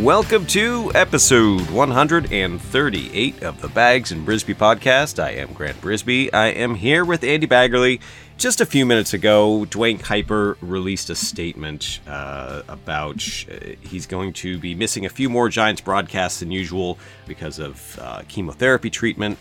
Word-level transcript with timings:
Welcome 0.00 0.44
to 0.48 0.92
episode 0.94 1.70
138 1.70 3.42
of 3.42 3.62
the 3.62 3.68
Bags 3.68 4.12
and 4.12 4.26
Brisbee 4.26 4.54
podcast. 4.54 5.18
I 5.18 5.30
am 5.30 5.54
Grant 5.54 5.80
Brisbee. 5.80 6.28
I 6.34 6.48
am 6.48 6.74
here 6.74 7.02
with 7.02 7.24
Andy 7.24 7.46
Baggerly. 7.46 8.00
Just 8.36 8.60
a 8.60 8.66
few 8.66 8.84
minutes 8.84 9.14
ago, 9.14 9.64
Duane 9.64 9.98
Kuiper 9.98 10.58
released 10.60 11.08
a 11.08 11.14
statement 11.14 12.00
uh, 12.06 12.60
about 12.68 13.26
uh, 13.50 13.70
he's 13.80 14.06
going 14.06 14.34
to 14.34 14.58
be 14.58 14.74
missing 14.74 15.06
a 15.06 15.08
few 15.08 15.30
more 15.30 15.48
Giants 15.48 15.80
broadcasts 15.80 16.40
than 16.40 16.50
usual 16.50 16.98
because 17.26 17.58
of 17.58 17.98
uh, 17.98 18.22
chemotherapy 18.28 18.90
treatment. 18.90 19.38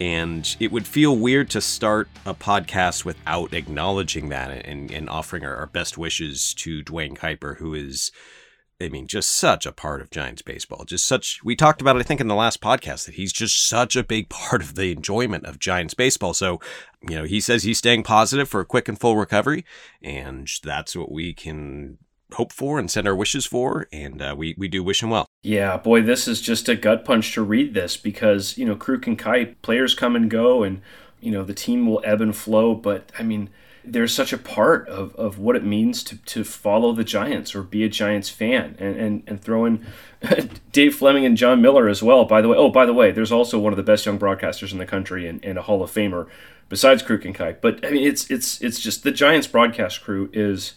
And 0.00 0.56
it 0.58 0.72
would 0.72 0.86
feel 0.86 1.18
weird 1.18 1.50
to 1.50 1.60
start 1.60 2.08
a 2.24 2.32
podcast 2.32 3.04
without 3.04 3.52
acknowledging 3.52 4.30
that 4.30 4.64
and, 4.64 4.90
and 4.90 5.10
offering 5.10 5.44
our, 5.44 5.54
our 5.56 5.66
best 5.66 5.98
wishes 5.98 6.54
to 6.54 6.80
Duane 6.82 7.14
Kuiper, 7.14 7.58
who 7.58 7.74
is 7.74 8.10
I 8.80 8.88
mean, 8.88 9.08
just 9.08 9.30
such 9.30 9.66
a 9.66 9.72
part 9.72 10.00
of 10.00 10.10
Giants 10.10 10.42
baseball. 10.42 10.84
Just 10.84 11.04
such, 11.04 11.42
we 11.42 11.56
talked 11.56 11.80
about 11.80 11.96
it, 11.96 12.00
I 12.00 12.02
think, 12.04 12.20
in 12.20 12.28
the 12.28 12.36
last 12.36 12.60
podcast, 12.60 13.06
that 13.06 13.16
he's 13.16 13.32
just 13.32 13.68
such 13.68 13.96
a 13.96 14.04
big 14.04 14.28
part 14.28 14.62
of 14.62 14.76
the 14.76 14.92
enjoyment 14.92 15.46
of 15.46 15.58
Giants 15.58 15.94
baseball. 15.94 16.32
So, 16.32 16.60
you 17.08 17.16
know, 17.16 17.24
he 17.24 17.40
says 17.40 17.64
he's 17.64 17.78
staying 17.78 18.04
positive 18.04 18.48
for 18.48 18.60
a 18.60 18.66
quick 18.66 18.88
and 18.88 18.98
full 18.98 19.16
recovery, 19.16 19.64
and 20.00 20.48
that's 20.62 20.94
what 20.94 21.10
we 21.10 21.34
can 21.34 21.98
hope 22.34 22.52
for 22.52 22.78
and 22.78 22.90
send 22.90 23.08
our 23.08 23.16
wishes 23.16 23.46
for. 23.46 23.88
And 23.92 24.22
uh, 24.22 24.34
we, 24.38 24.54
we 24.56 24.68
do 24.68 24.84
wish 24.84 25.02
him 25.02 25.10
well. 25.10 25.26
Yeah, 25.42 25.76
boy, 25.76 26.02
this 26.02 26.28
is 26.28 26.40
just 26.40 26.68
a 26.68 26.76
gut 26.76 27.04
punch 27.04 27.32
to 27.32 27.42
read 27.42 27.74
this 27.74 27.96
because, 27.96 28.56
you 28.56 28.64
know, 28.64 28.76
Kruk 28.76 29.08
and 29.08 29.18
Kuip, 29.18 29.56
players 29.62 29.94
come 29.94 30.14
and 30.14 30.30
go, 30.30 30.62
and, 30.62 30.82
you 31.20 31.32
know, 31.32 31.42
the 31.42 31.54
team 31.54 31.86
will 31.86 32.02
ebb 32.04 32.20
and 32.20 32.36
flow. 32.36 32.76
But, 32.76 33.10
I 33.18 33.24
mean, 33.24 33.50
they're 33.92 34.08
such 34.08 34.32
a 34.32 34.38
part 34.38 34.88
of, 34.88 35.14
of 35.16 35.38
what 35.38 35.56
it 35.56 35.64
means 35.64 36.02
to, 36.04 36.16
to 36.16 36.44
follow 36.44 36.92
the 36.92 37.04
Giants 37.04 37.54
or 37.54 37.62
be 37.62 37.84
a 37.84 37.88
Giants 37.88 38.28
fan 38.28 38.76
and, 38.78 38.96
and, 38.96 39.22
and 39.26 39.40
throw 39.40 39.64
in 39.64 39.86
Dave 40.72 40.94
Fleming 40.94 41.24
and 41.24 41.36
Jon 41.36 41.60
Miller 41.60 41.88
as 41.88 42.02
well, 42.02 42.24
by 42.24 42.40
the 42.40 42.48
way. 42.48 42.56
Oh, 42.56 42.70
by 42.70 42.86
the 42.86 42.94
way, 42.94 43.10
there's 43.10 43.32
also 43.32 43.58
one 43.58 43.72
of 43.72 43.76
the 43.76 43.82
best 43.82 44.06
young 44.06 44.18
broadcasters 44.18 44.72
in 44.72 44.78
the 44.78 44.86
country 44.86 45.26
and, 45.26 45.44
and 45.44 45.58
a 45.58 45.62
Hall 45.62 45.82
of 45.82 45.90
Famer 45.90 46.28
besides 46.68 47.02
Kruk 47.02 47.24
and 47.24 47.34
Kuip. 47.34 47.60
But 47.60 47.84
I 47.84 47.90
mean 47.90 48.06
it's 48.06 48.30
it's 48.30 48.60
it's 48.60 48.80
just 48.80 49.02
the 49.02 49.10
Giants 49.10 49.46
broadcast 49.46 50.02
crew 50.02 50.30
is 50.32 50.74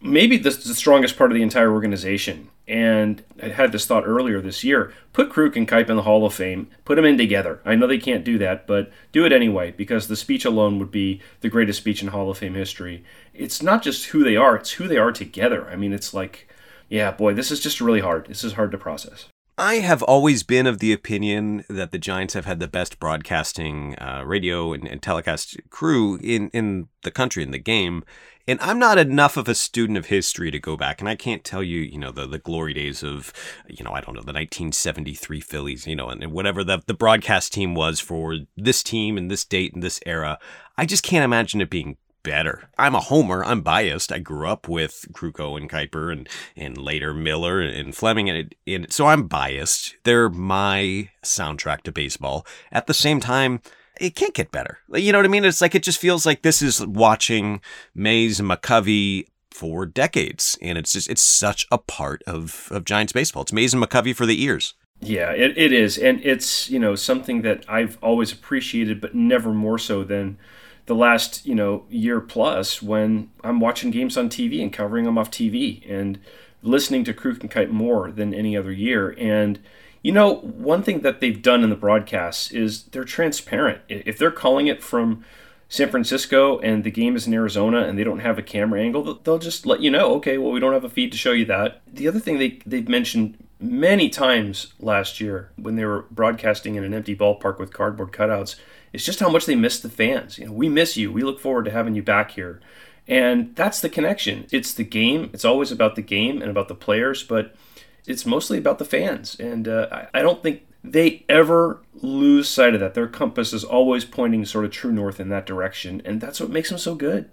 maybe 0.00 0.36
the, 0.36 0.50
the 0.50 0.74
strongest 0.74 1.16
part 1.16 1.30
of 1.30 1.36
the 1.36 1.42
entire 1.42 1.72
organization. 1.72 2.48
And 2.68 3.24
I 3.42 3.48
had 3.48 3.72
this 3.72 3.86
thought 3.86 4.06
earlier 4.06 4.42
this 4.42 4.62
year. 4.62 4.92
Put 5.14 5.30
Kruk 5.30 5.56
and 5.56 5.66
Kuip 5.66 5.88
in 5.88 5.96
the 5.96 6.02
Hall 6.02 6.26
of 6.26 6.34
Fame. 6.34 6.68
Put 6.84 6.96
them 6.96 7.06
in 7.06 7.16
together. 7.16 7.60
I 7.64 7.74
know 7.74 7.86
they 7.86 7.98
can't 7.98 8.24
do 8.24 8.36
that, 8.38 8.66
but 8.66 8.92
do 9.10 9.24
it 9.24 9.32
anyway 9.32 9.72
because 9.72 10.06
the 10.06 10.16
speech 10.16 10.44
alone 10.44 10.78
would 10.78 10.90
be 10.90 11.22
the 11.40 11.48
greatest 11.48 11.78
speech 11.78 12.02
in 12.02 12.08
Hall 12.08 12.30
of 12.30 12.38
Fame 12.38 12.54
history. 12.54 13.02
It's 13.32 13.62
not 13.62 13.82
just 13.82 14.06
who 14.06 14.22
they 14.22 14.36
are; 14.36 14.56
it's 14.56 14.72
who 14.72 14.86
they 14.86 14.98
are 14.98 15.12
together. 15.12 15.66
I 15.70 15.76
mean, 15.76 15.94
it's 15.94 16.12
like, 16.12 16.46
yeah, 16.90 17.10
boy, 17.10 17.32
this 17.32 17.50
is 17.50 17.60
just 17.60 17.80
really 17.80 18.00
hard. 18.00 18.26
This 18.26 18.44
is 18.44 18.52
hard 18.52 18.70
to 18.72 18.78
process. 18.78 19.28
I 19.60 19.76
have 19.76 20.04
always 20.04 20.44
been 20.44 20.68
of 20.68 20.78
the 20.78 20.92
opinion 20.92 21.64
that 21.68 21.90
the 21.90 21.98
Giants 21.98 22.34
have 22.34 22.44
had 22.44 22.60
the 22.60 22.68
best 22.68 23.00
broadcasting, 23.00 23.98
uh, 23.98 24.22
radio, 24.24 24.72
and, 24.72 24.86
and 24.86 25.02
telecast 25.02 25.56
crew 25.68 26.16
in, 26.22 26.48
in 26.50 26.86
the 27.02 27.10
country, 27.10 27.42
in 27.42 27.50
the 27.50 27.58
game. 27.58 28.04
And 28.48 28.58
I'm 28.62 28.78
not 28.78 28.96
enough 28.96 29.36
of 29.36 29.46
a 29.46 29.54
student 29.54 29.98
of 29.98 30.06
history 30.06 30.50
to 30.50 30.58
go 30.58 30.74
back, 30.74 31.00
and 31.00 31.08
I 31.08 31.16
can't 31.16 31.44
tell 31.44 31.62
you, 31.62 31.80
you 31.80 31.98
know, 31.98 32.10
the, 32.10 32.26
the 32.26 32.38
glory 32.38 32.72
days 32.72 33.02
of, 33.02 33.30
you 33.68 33.84
know, 33.84 33.92
I 33.92 34.00
don't 34.00 34.14
know, 34.14 34.22
the 34.22 34.32
1973 34.32 35.40
Phillies, 35.42 35.86
you 35.86 35.94
know, 35.94 36.08
and, 36.08 36.22
and 36.22 36.32
whatever 36.32 36.64
the, 36.64 36.80
the 36.86 36.94
broadcast 36.94 37.52
team 37.52 37.74
was 37.74 38.00
for 38.00 38.38
this 38.56 38.82
team 38.82 39.18
and 39.18 39.30
this 39.30 39.44
date 39.44 39.74
and 39.74 39.82
this 39.82 40.00
era. 40.06 40.38
I 40.78 40.86
just 40.86 41.02
can't 41.02 41.26
imagine 41.26 41.60
it 41.60 41.68
being 41.68 41.98
better. 42.22 42.70
I'm 42.78 42.94
a 42.94 43.00
homer. 43.00 43.44
I'm 43.44 43.60
biased. 43.60 44.12
I 44.12 44.18
grew 44.18 44.48
up 44.48 44.66
with 44.66 45.04
Krukow 45.12 45.58
and 45.58 45.68
Kuiper 45.68 46.10
and, 46.10 46.26
and 46.56 46.78
later 46.78 47.12
Miller 47.12 47.60
and 47.60 47.94
Fleming. 47.94 48.30
And, 48.30 48.54
and 48.66 48.90
so 48.90 49.06
I'm 49.06 49.28
biased. 49.28 49.96
They're 50.04 50.30
my 50.30 51.10
soundtrack 51.22 51.82
to 51.82 51.92
baseball. 51.92 52.46
At 52.72 52.86
the 52.86 52.94
same 52.94 53.20
time, 53.20 53.60
it 54.00 54.14
can't 54.14 54.34
get 54.34 54.50
better. 54.50 54.78
You 54.92 55.12
know 55.12 55.18
what 55.18 55.26
I 55.26 55.28
mean? 55.28 55.44
It's 55.44 55.60
like 55.60 55.74
it 55.74 55.82
just 55.82 56.00
feels 56.00 56.26
like 56.26 56.42
this 56.42 56.62
is 56.62 56.84
watching 56.86 57.60
Mays 57.94 58.40
and 58.40 58.50
McCovey 58.50 59.26
for 59.50 59.86
decades, 59.86 60.56
and 60.62 60.78
it's 60.78 60.92
just 60.92 61.10
it's 61.10 61.22
such 61.22 61.66
a 61.70 61.78
part 61.78 62.22
of 62.26 62.68
of 62.70 62.84
Giants 62.84 63.12
baseball. 63.12 63.42
It's 63.42 63.52
Mays 63.52 63.74
and 63.74 63.82
McCovey 63.82 64.14
for 64.14 64.26
the 64.26 64.42
ears. 64.42 64.74
Yeah, 65.00 65.30
it, 65.30 65.56
it 65.56 65.72
is, 65.72 65.96
and 65.96 66.20
it's 66.24 66.68
you 66.70 66.78
know 66.78 66.94
something 66.94 67.42
that 67.42 67.64
I've 67.68 67.98
always 68.02 68.32
appreciated, 68.32 69.00
but 69.00 69.14
never 69.14 69.52
more 69.52 69.78
so 69.78 70.02
than 70.04 70.38
the 70.86 70.94
last 70.94 71.46
you 71.46 71.54
know 71.54 71.84
year 71.88 72.20
plus 72.20 72.82
when 72.82 73.30
I'm 73.44 73.60
watching 73.60 73.90
games 73.90 74.16
on 74.16 74.28
TV 74.28 74.62
and 74.62 74.72
covering 74.72 75.04
them 75.04 75.18
off 75.18 75.30
TV 75.30 75.88
and 75.88 76.18
listening 76.62 77.04
to 77.04 77.14
Kruk 77.14 77.40
and 77.40 77.50
Kuip 77.50 77.70
more 77.70 78.10
than 78.10 78.34
any 78.34 78.56
other 78.56 78.72
year, 78.72 79.14
and 79.18 79.60
you 80.08 80.14
know, 80.14 80.36
one 80.36 80.82
thing 80.82 81.00
that 81.00 81.20
they've 81.20 81.42
done 81.42 81.62
in 81.62 81.68
the 81.68 81.76
broadcasts 81.76 82.50
is 82.50 82.84
they're 82.84 83.04
transparent. 83.04 83.82
If 83.90 84.16
they're 84.16 84.30
calling 84.30 84.66
it 84.66 84.82
from 84.82 85.22
San 85.68 85.90
Francisco 85.90 86.58
and 86.60 86.82
the 86.82 86.90
game 86.90 87.14
is 87.14 87.26
in 87.26 87.34
Arizona 87.34 87.82
and 87.82 87.98
they 87.98 88.04
don't 88.04 88.20
have 88.20 88.38
a 88.38 88.42
camera 88.42 88.80
angle, 88.80 89.20
they'll 89.22 89.38
just 89.38 89.66
let 89.66 89.82
you 89.82 89.90
know, 89.90 90.14
okay, 90.14 90.38
well, 90.38 90.50
we 90.50 90.60
don't 90.60 90.72
have 90.72 90.84
a 90.84 90.88
feed 90.88 91.12
to 91.12 91.18
show 91.18 91.32
you 91.32 91.44
that. 91.44 91.82
The 91.86 92.08
other 92.08 92.20
thing 92.20 92.38
they, 92.38 92.58
they've 92.64 92.88
mentioned 92.88 93.36
many 93.60 94.08
times 94.08 94.72
last 94.80 95.20
year 95.20 95.50
when 95.56 95.76
they 95.76 95.84
were 95.84 96.06
broadcasting 96.10 96.76
in 96.76 96.84
an 96.84 96.94
empty 96.94 97.14
ballpark 97.14 97.58
with 97.58 97.74
cardboard 97.74 98.10
cutouts 98.10 98.56
is 98.94 99.04
just 99.04 99.20
how 99.20 99.28
much 99.28 99.44
they 99.44 99.56
miss 99.56 99.78
the 99.78 99.90
fans. 99.90 100.38
You 100.38 100.46
know, 100.46 100.52
we 100.52 100.70
miss 100.70 100.96
you. 100.96 101.12
We 101.12 101.20
look 101.20 101.38
forward 101.38 101.66
to 101.66 101.70
having 101.70 101.94
you 101.94 102.02
back 102.02 102.30
here. 102.30 102.62
And 103.06 103.54
that's 103.54 103.82
the 103.82 103.90
connection. 103.90 104.46
It's 104.50 104.72
the 104.72 104.84
game. 104.84 105.28
It's 105.34 105.44
always 105.44 105.70
about 105.70 105.96
the 105.96 106.02
game 106.02 106.40
and 106.40 106.50
about 106.50 106.68
the 106.68 106.74
players, 106.74 107.22
but– 107.22 107.54
it's 108.08 108.26
mostly 108.26 108.58
about 108.58 108.78
the 108.78 108.84
fans, 108.84 109.38
and 109.38 109.68
uh, 109.68 109.88
I, 109.92 110.06
I 110.14 110.22
don't 110.22 110.42
think 110.42 110.66
they 110.82 111.24
ever 111.28 111.82
lose 111.94 112.48
sight 112.48 112.74
of 112.74 112.80
that. 112.80 112.94
Their 112.94 113.08
compass 113.08 113.52
is 113.52 113.64
always 113.64 114.04
pointing 114.04 114.44
sort 114.44 114.64
of 114.64 114.70
true 114.70 114.92
north 114.92 115.20
in 115.20 115.28
that 115.28 115.46
direction, 115.46 116.02
and 116.04 116.20
that's 116.20 116.40
what 116.40 116.50
makes 116.50 116.70
them 116.70 116.78
so 116.78 116.94
good. 116.94 117.30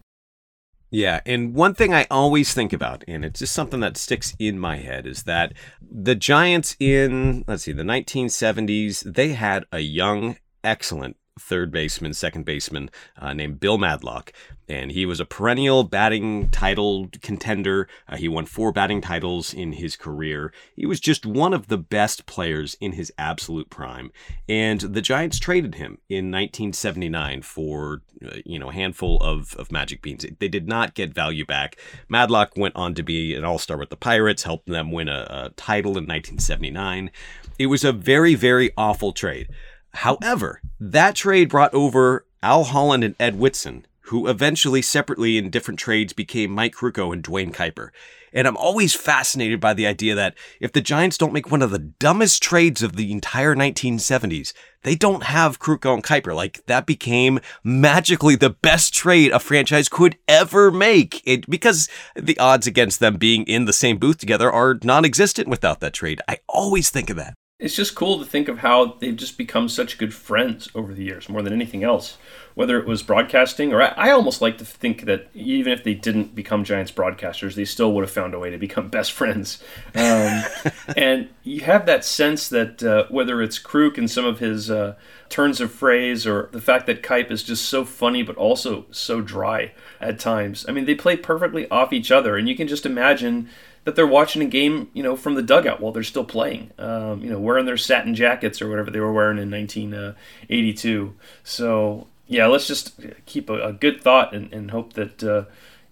Yeah, 0.92 1.22
and 1.26 1.54
one 1.54 1.74
thing 1.74 1.94
I 1.94 2.06
always 2.12 2.54
think 2.54 2.72
about, 2.72 3.04
and 3.08 3.26
it's 3.26 3.40
just 3.40 3.54
something 3.54 3.80
that 3.80 3.98
sticks 3.98 4.36
in 4.40 4.60
my 4.60 4.78
head, 4.78 5.08
is 5.08 5.24
that 5.24 5.54
the 5.82 6.16
Giants 6.16 6.76
in, 6.80 7.44
let's 7.48 7.64
see, 7.64 7.72
the 7.72 7.84
1970s, 7.84 9.14
they 9.14 9.30
had 9.34 9.66
a 9.72 9.80
young, 9.80 10.38
excellent 10.64 11.18
third 11.40 11.72
baseman, 11.72 12.14
second 12.14 12.46
baseman 12.46 12.90
uh, 13.18 13.34
named 13.34 13.60
Bill 13.60 13.78
Madlock. 13.78 14.32
And 14.68 14.92
he 14.92 15.06
was 15.06 15.20
a 15.20 15.26
perennial 15.26 15.84
batting 15.84 16.50
title 16.50 17.10
contender. 17.22 17.88
Uh, 18.08 18.18
he 18.18 18.28
won 18.28 18.46
four 18.46 18.72
batting 18.72 19.02
titles 19.02 19.54
in 19.54 19.74
his 19.74 19.96
career. 19.96 20.52
He 20.76 20.86
was 20.86 21.00
just 21.00 21.26
one 21.26 21.54
of 21.54 21.68
the 21.68 21.78
best 21.78 22.26
players 22.26 22.76
in 22.82 22.94
his 22.94 23.12
absolute 23.18 23.70
prime. 23.70 24.12
And 24.50 24.82
the 24.82 25.02
Giants 25.02 25.40
traded 25.40 25.76
him 25.76 26.00
in 26.10 26.32
1979 26.32 27.44
for, 27.44 28.02
uh, 28.26 28.38
you 28.46 28.58
know, 28.58 28.70
a 28.70 28.74
handful 28.74 29.18
of, 29.22 29.56
of 29.56 29.72
magic 29.72 30.02
beans. 30.02 30.26
They 30.40 30.48
did 30.48 30.68
not 30.68 30.96
get 30.96 31.14
value 31.14 31.46
back. 31.46 31.78
Madlock 32.10 32.54
went 32.56 32.76
on 32.76 32.96
to 32.96 33.04
be 33.04 33.36
an 33.36 33.44
all 33.44 33.60
star 33.60 33.78
with 33.78 33.90
the 33.90 33.96
Pirates, 33.96 34.44
helped 34.44 34.68
them 34.68 34.92
win 34.92 35.08
a, 35.08 35.28
a 35.30 35.50
title 35.56 35.92
in 35.92 36.06
1979. 36.06 37.12
It 37.58 37.68
was 37.68 37.84
a 37.84 37.92
very, 37.92 38.36
very 38.36 38.72
awful 38.78 39.14
trade. 39.14 39.48
However, 39.96 40.62
that 40.80 41.16
trade 41.16 41.50
brought 41.50 41.74
over 41.74 42.26
Al 42.44 42.66
Holland 42.66 43.04
and 43.04 43.16
Ed 43.20 43.40
Whitson, 43.40 43.86
who 44.06 44.28
eventually 44.28 44.82
separately 44.82 45.38
in 45.38 45.50
different 45.50 45.80
trades 45.80 46.14
became 46.14 46.52
Mike 46.52 46.76
Krukow 46.76 47.12
and 47.12 47.24
Duane 47.24 47.52
Kuiper. 47.52 47.90
And 48.32 48.48
I'm 48.48 48.58
always 48.58 48.94
fascinated 48.94 49.60
by 49.62 49.74
the 49.74 49.88
idea 49.88 50.14
that 50.14 50.36
if 50.60 50.74
the 50.74 50.82
Giants 50.82 51.18
don't 51.18 51.34
make 51.34 51.50
one 51.50 51.62
of 51.62 51.72
the 51.72 51.80
dumbest 51.80 52.44
trades 52.44 52.84
of 52.84 52.98
the 52.98 53.12
entire 53.12 53.56
1970s, 53.56 54.52
they 54.84 54.96
don't 54.96 55.24
have 55.24 55.60
Krukow 55.60 55.94
and 55.94 56.04
Kuiper. 56.04 56.36
Like 56.36 56.66
that 56.68 56.86
became 56.86 57.40
magically 57.64 58.36
the 58.36 58.50
best 58.50 58.94
trade 58.94 59.32
a 59.32 59.40
franchise 59.40 59.90
could 59.90 60.18
ever 60.28 60.70
make. 60.70 61.22
It 61.26 61.50
because 61.50 61.90
the 62.16 62.38
odds 62.38 62.68
against 62.68 63.00
them 63.00 63.16
being 63.16 63.44
in 63.46 63.66
the 63.66 63.74
same 63.74 63.98
booth 63.98 64.18
together 64.18 64.52
are 64.52 64.80
non-existent 64.84 65.48
without 65.48 65.80
that 65.80 65.94
trade. 65.94 66.22
I 66.28 66.40
always 66.50 66.90
think 66.90 67.10
of 67.10 67.16
that. 67.16 67.36
It's 67.66 67.76
just 67.76 67.96
cool 67.96 68.20
to 68.20 68.26
think 68.26 68.48
of 68.48 68.60
how 68.60 68.96
they've 69.00 69.16
just 69.16 69.40
become 69.40 69.70
such 69.70 69.98
good 69.98 70.14
friends 70.14 70.70
over 70.76 70.94
the 70.94 71.04
years, 71.04 71.28
more 71.28 71.42
than 71.42 71.52
anything 71.52 71.84
else. 71.84 72.20
Whether 72.54 72.78
it 72.78 72.86
was 72.86 73.02
broadcasting, 73.02 73.74
or 73.74 73.82
I, 73.82 73.88
I, 73.98 74.12
almost 74.12 74.40
like 74.40 74.60
to 74.60 74.66
think 74.66 75.06
that 75.06 75.30
even 75.34 75.74
if 75.74 75.84
they 75.84 75.96
didn't 75.96 76.36
become 76.36 76.64
Giants 76.64 76.92
broadcasters, 76.92 77.56
they 77.56 77.66
still 77.66 77.92
would 77.94 78.04
have 78.04 78.12
found 78.12 78.36
a 78.36 78.40
way 78.40 78.52
to 78.52 78.60
become 78.60 78.90
best 78.90 79.14
friends. 79.14 79.64
Um, 79.96 80.44
and 80.96 81.30
you 81.42 81.62
have 81.62 81.88
that 81.88 82.06
sense 82.06 82.50
that 82.50 82.84
uh, 82.84 83.08
whether 83.10 83.42
it's 83.42 83.58
Kruk 83.58 83.98
and 83.98 84.12
some 84.12 84.26
of 84.26 84.38
his 84.38 84.70
uh, 84.70 84.94
turns 85.30 85.60
of 85.60 85.72
phrase, 85.72 86.28
or 86.28 86.50
the 86.52 86.62
fact 86.62 86.86
that 86.86 87.02
Kuip 87.02 87.32
is 87.32 87.42
just 87.42 87.66
so 87.66 87.84
funny 87.84 88.22
but 88.22 88.38
also 88.38 88.86
so 88.92 89.22
dry 89.22 89.74
at 90.00 90.20
times. 90.20 90.68
I 90.70 90.72
mean, 90.72 90.86
they 90.86 90.94
play 90.94 91.18
perfectly 91.18 91.68
off 91.72 91.92
each 91.92 92.12
other, 92.12 92.38
and 92.38 92.48
you 92.48 92.56
can 92.56 92.68
just 92.68 92.86
imagine 92.86 93.50
that 93.86 93.96
they're 93.96 94.06
watching 94.06 94.42
a 94.42 94.46
game, 94.46 94.90
you 94.94 95.02
know, 95.02 95.16
from 95.16 95.36
the 95.36 95.42
dugout 95.42 95.80
while 95.80 95.92
they're 95.92 96.04
still 96.04 96.26
playing, 96.26 96.72
um, 96.78 97.22
you 97.22 97.30
know, 97.30 97.40
wearing 97.40 97.66
their 97.66 97.78
satin 97.78 98.14
jackets 98.14 98.62
or 98.62 98.68
whatever 98.68 98.92
they 98.92 99.00
were 99.00 99.14
wearing 99.14 99.38
in 99.38 99.50
1982. 99.50 101.16
So, 101.44 102.08
yeah, 102.28 102.48
let's 102.48 102.68
just 102.68 103.00
keep 103.26 103.50
a, 103.50 103.68
a 103.68 103.74
good 103.74 104.02
thought 104.02 104.34
and, 104.36 104.52
and 104.52 104.72
hope 104.72 104.94
that 104.94 105.24
uh, 105.24 105.46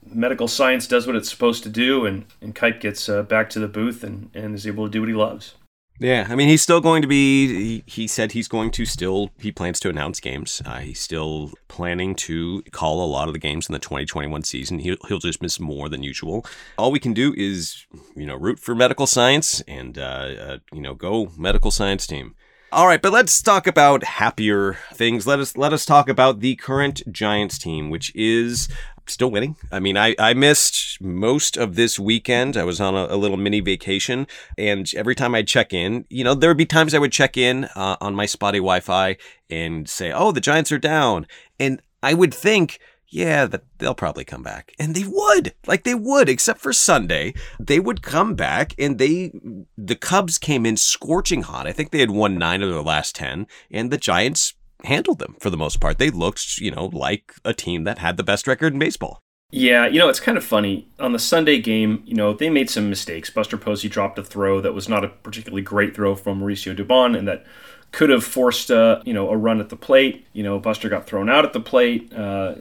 medical 0.06 0.48
science 0.48 0.88
does 0.88 1.06
what 1.06 1.16
it's 1.16 1.30
supposed 1.30 1.63
to 1.63 1.69
do 1.69 2.06
and, 2.06 2.25
and 2.42 2.56
gets 2.80 3.07
uh, 3.07 3.22
back 3.22 3.50
to 3.51 3.60
the 3.60 3.68
booth 3.68 4.04
and, 4.04 4.31
and 4.34 4.56
is 4.56 4.68
able 4.68 4.86
to 4.86 4.92
do 4.92 5.01
what 5.01 5.10
he 5.10 5.16
loves. 5.16 5.54
Yeah, 6.00 6.28
I 6.28 6.36
mean, 6.36 6.48
he's 6.48 6.62
still 6.62 6.81
going 6.81 7.01
to 7.04 7.07
be. 7.07 7.48
He, 7.48 7.84
he 7.86 8.07
said 8.07 8.31
he's 8.31 8.48
going 8.48 8.72
to 8.72 8.86
still. 8.86 9.30
He 9.40 9.51
plans 9.51 9.80
to 9.81 9.90
announce 9.90 10.19
games. 10.19 10.62
Uh, 10.66 10.80
he's 10.80 11.00
still 11.00 11.51
planning 11.68 12.16
to 12.16 12.63
call 12.72 13.04
a 13.04 13.07
lot 13.07 13.28
of 13.28 13.34
the 13.34 13.40
games 13.40 13.69
in 13.69 13.74
the 13.74 13.80
2021 13.80 14.44
season. 14.44 14.80
He'll, 14.80 14.98
he'll 15.07 15.19
just 15.19 15.42
miss 15.42 15.60
more 15.60 15.90
than 15.90 16.01
usual. 16.01 16.45
All 16.78 16.92
we 16.92 17.00
can 17.00 17.13
do 17.13 17.34
is, 17.38 17.86
you 18.16 18.25
know, 18.25 18.36
root 18.36 18.60
for 18.60 18.74
medical 18.74 19.06
science 19.06 19.62
and, 19.62 19.98
uh, 19.98 20.01
uh, 20.01 20.57
you 20.74 20.81
know, 20.81 20.95
go 20.95 21.31
medical 21.38 21.69
science 21.69 22.07
team. 22.07 22.36
All 22.74 22.88
right, 22.88 23.01
but 23.01 23.13
let's 23.13 23.39
talk 23.39 23.68
about 23.68 24.04
happier 24.04 24.80
things. 24.96 25.28
Let 25.28 25.38
us 25.38 25.56
let 25.56 25.74
us 25.74 25.86
talk 25.86 26.10
about 26.10 26.39
the 26.39 26.56
current 26.56 27.04
Giants 27.12 27.60
team, 27.60 27.92
which 27.92 28.12
is 28.16 28.68
still 29.07 29.31
winning. 29.31 29.55
I 29.71 29.79
mean, 29.79 29.97
I, 29.97 30.15
I 30.19 30.33
missed 30.33 31.01
most 31.01 31.57
of 31.57 31.75
this 31.75 32.00
weekend. 32.00 32.57
I 32.57 32.63
was 32.63 32.79
on 32.79 32.95
a, 32.95 33.07
a, 33.09 33.17
little 33.17 33.38
mini 33.38 33.59
vacation, 33.59 34.27
and 34.57 34.89
every 34.95 35.15
time 35.15 35.35
I'd 35.35 35.47
check 35.47 35.73
in, 35.73 36.05
you 36.09 36.23
know, 36.23 36.33
there 36.33 36.50
would 36.50 36.57
be 36.57 36.65
times 36.65 36.94
I 36.94 37.00
would 37.00 37.11
check 37.11 37.38
in 37.38 37.65
uh, 37.75 37.97
on 38.01 38.15
my 38.15 38.25
spotty 38.25 38.59
Wi 38.59 38.79
Fi 38.79 39.17
and 39.50 39.89
say, 39.89 40.11
oh, 40.11 40.31
the 40.31 40.41
Giants 40.41 40.71
are 40.71 40.79
down. 40.79 41.27
And 41.59 41.81
I 42.01 42.13
would 42.13 42.33
think, 42.33 42.79
yeah, 43.07 43.45
that 43.45 43.63
they'll 43.77 43.94
probably 43.94 44.25
come 44.25 44.41
back. 44.41 44.73
And 44.79 44.95
they 44.95 45.03
would. 45.05 45.53
Like 45.67 45.83
they 45.83 45.94
would, 45.94 46.29
except 46.29 46.59
for 46.59 46.73
Sunday. 46.73 47.33
They 47.59 47.79
would 47.79 48.01
come 48.01 48.33
back 48.33 48.73
and 48.79 48.97
they 48.97 49.31
the 49.77 49.95
Cubs 49.95 50.38
came 50.39 50.65
in 50.65 50.77
scorching 50.77 51.44
hot. 51.44 51.67
I 51.67 51.71
think 51.71 51.91
they 51.91 52.00
had 52.00 52.11
won 52.11 52.38
9 52.39 52.63
of 52.63 52.69
their 52.69 52.81
last 52.81 53.15
10 53.15 53.45
and 53.69 53.91
the 53.91 53.97
Giants 53.97 54.55
handled 54.83 55.19
them 55.19 55.35
for 55.39 55.50
the 55.50 55.57
most 55.57 55.80
part. 55.80 55.97
They 55.97 56.09
looked, 56.09 56.57
you 56.57 56.71
know, 56.71 56.85
like 56.85 57.33
a 57.45 57.53
team 57.53 57.83
that 57.85 58.00
had 58.00 58.18
the 58.18 58.24
best 58.24 58.47
record 58.47 58.74
in 58.74 58.80
baseball. 58.80 59.21
Yeah, 59.56 59.85
you 59.85 60.00
know, 60.00 60.09
it's 60.09 60.19
kind 60.19 60.35
of 60.35 60.44
funny. 60.44 60.88
On 61.00 61.13
the 61.13 61.19
Sunday 61.19 61.59
game, 61.59 62.01
you 62.07 62.15
know, 62.15 62.33
they 62.33 62.50
made 62.50 62.71
some 62.71 62.89
mistakes. 62.89 63.30
Buster 63.30 63.56
Posey 63.56 63.88
dropped 63.88 64.18
a 64.18 64.24
throw 64.24 64.59
that 64.62 64.74
was 64.74 64.89
not 64.89 65.06
a 65.06 65.09
particularly 65.09 65.62
great 65.62 65.95
throw 65.95 66.15
from 66.15 66.41
Mauricio 66.41 66.75
Dubon, 66.75 67.15
and 67.15 67.27
that 67.27 67.45
could 67.94 68.10
have 68.10 68.24
forced 68.24 68.72
a 68.72 69.04
you 69.06 69.13
know 69.13 69.30
a 69.30 69.38
run 69.38 69.62
at 69.62 69.69
the 69.69 69.75
plate. 69.75 70.25
You 70.34 70.42
know, 70.42 70.60
Buster 70.60 70.90
got 70.90 71.06
thrown 71.06 71.30
out 71.30 71.45
at 71.45 71.54
the 71.54 71.60
plate. 71.60 72.12
Uh, 72.12 72.56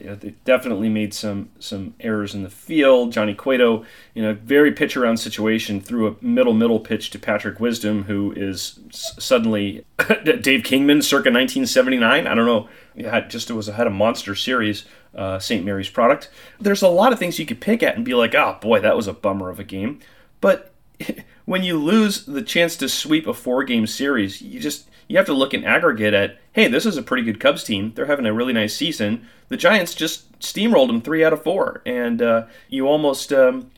definitely 0.44 0.90
made 0.90 1.14
some 1.14 1.48
some 1.58 1.94
errors 2.00 2.34
in 2.34 2.42
the 2.42 2.50
field. 2.50 3.12
Johnny 3.12 3.34
Cueto, 3.34 3.84
you 4.14 4.22
know, 4.22 4.34
very 4.34 4.72
pitch 4.72 4.94
around 4.94 5.16
situation, 5.16 5.80
threw 5.80 6.06
a 6.06 6.16
middle 6.22 6.52
middle 6.52 6.78
pitch 6.78 7.10
to 7.10 7.18
Patrick 7.18 7.58
Wisdom, 7.58 8.04
who 8.04 8.32
is 8.32 8.78
suddenly 8.90 9.84
Dave 10.24 10.64
Kingman, 10.64 11.00
circa 11.00 11.30
1979. 11.30 12.26
I 12.26 12.34
don't 12.34 12.46
know, 12.46 12.68
had 13.08 13.30
just 13.30 13.48
it 13.48 13.54
was 13.54 13.68
had 13.68 13.86
a 13.86 13.90
monster 13.90 14.34
series. 14.34 14.84
Uh, 15.14 15.38
St. 15.38 15.62
Mary's 15.62 15.90
product. 15.90 16.30
There's 16.58 16.80
a 16.80 16.88
lot 16.88 17.12
of 17.12 17.18
things 17.18 17.38
you 17.38 17.44
could 17.44 17.60
pick 17.60 17.82
at 17.82 17.96
and 17.96 18.04
be 18.04 18.14
like, 18.14 18.34
oh 18.34 18.56
boy, 18.62 18.80
that 18.80 18.96
was 18.96 19.06
a 19.06 19.12
bummer 19.12 19.50
of 19.50 19.60
a 19.60 19.64
game. 19.64 20.00
But 20.40 20.72
when 21.44 21.62
you 21.62 21.78
lose 21.78 22.24
the 22.24 22.42
chance 22.42 22.76
to 22.76 22.88
sweep 22.88 23.26
a 23.26 23.34
four 23.34 23.64
game 23.64 23.86
series, 23.86 24.42
you 24.42 24.60
just 24.60 24.88
you 25.08 25.16
have 25.16 25.26
to 25.26 25.34
look 25.34 25.52
in 25.52 25.64
aggregate 25.64 26.14
at, 26.14 26.38
hey, 26.52 26.68
this 26.68 26.86
is 26.86 26.96
a 26.96 27.02
pretty 27.02 27.22
good 27.22 27.40
Cubs 27.40 27.64
team. 27.64 27.92
They're 27.94 28.06
having 28.06 28.26
a 28.26 28.32
really 28.32 28.52
nice 28.52 28.74
season. 28.74 29.26
The 29.48 29.56
Giants 29.56 29.94
just 29.94 30.38
steamrolled 30.40 30.86
them 30.86 31.02
three 31.02 31.24
out 31.24 31.32
of 31.32 31.42
four, 31.42 31.82
and 31.84 32.22
uh, 32.22 32.46
you 32.68 32.86
almost 32.86 33.32
um, 33.32 33.70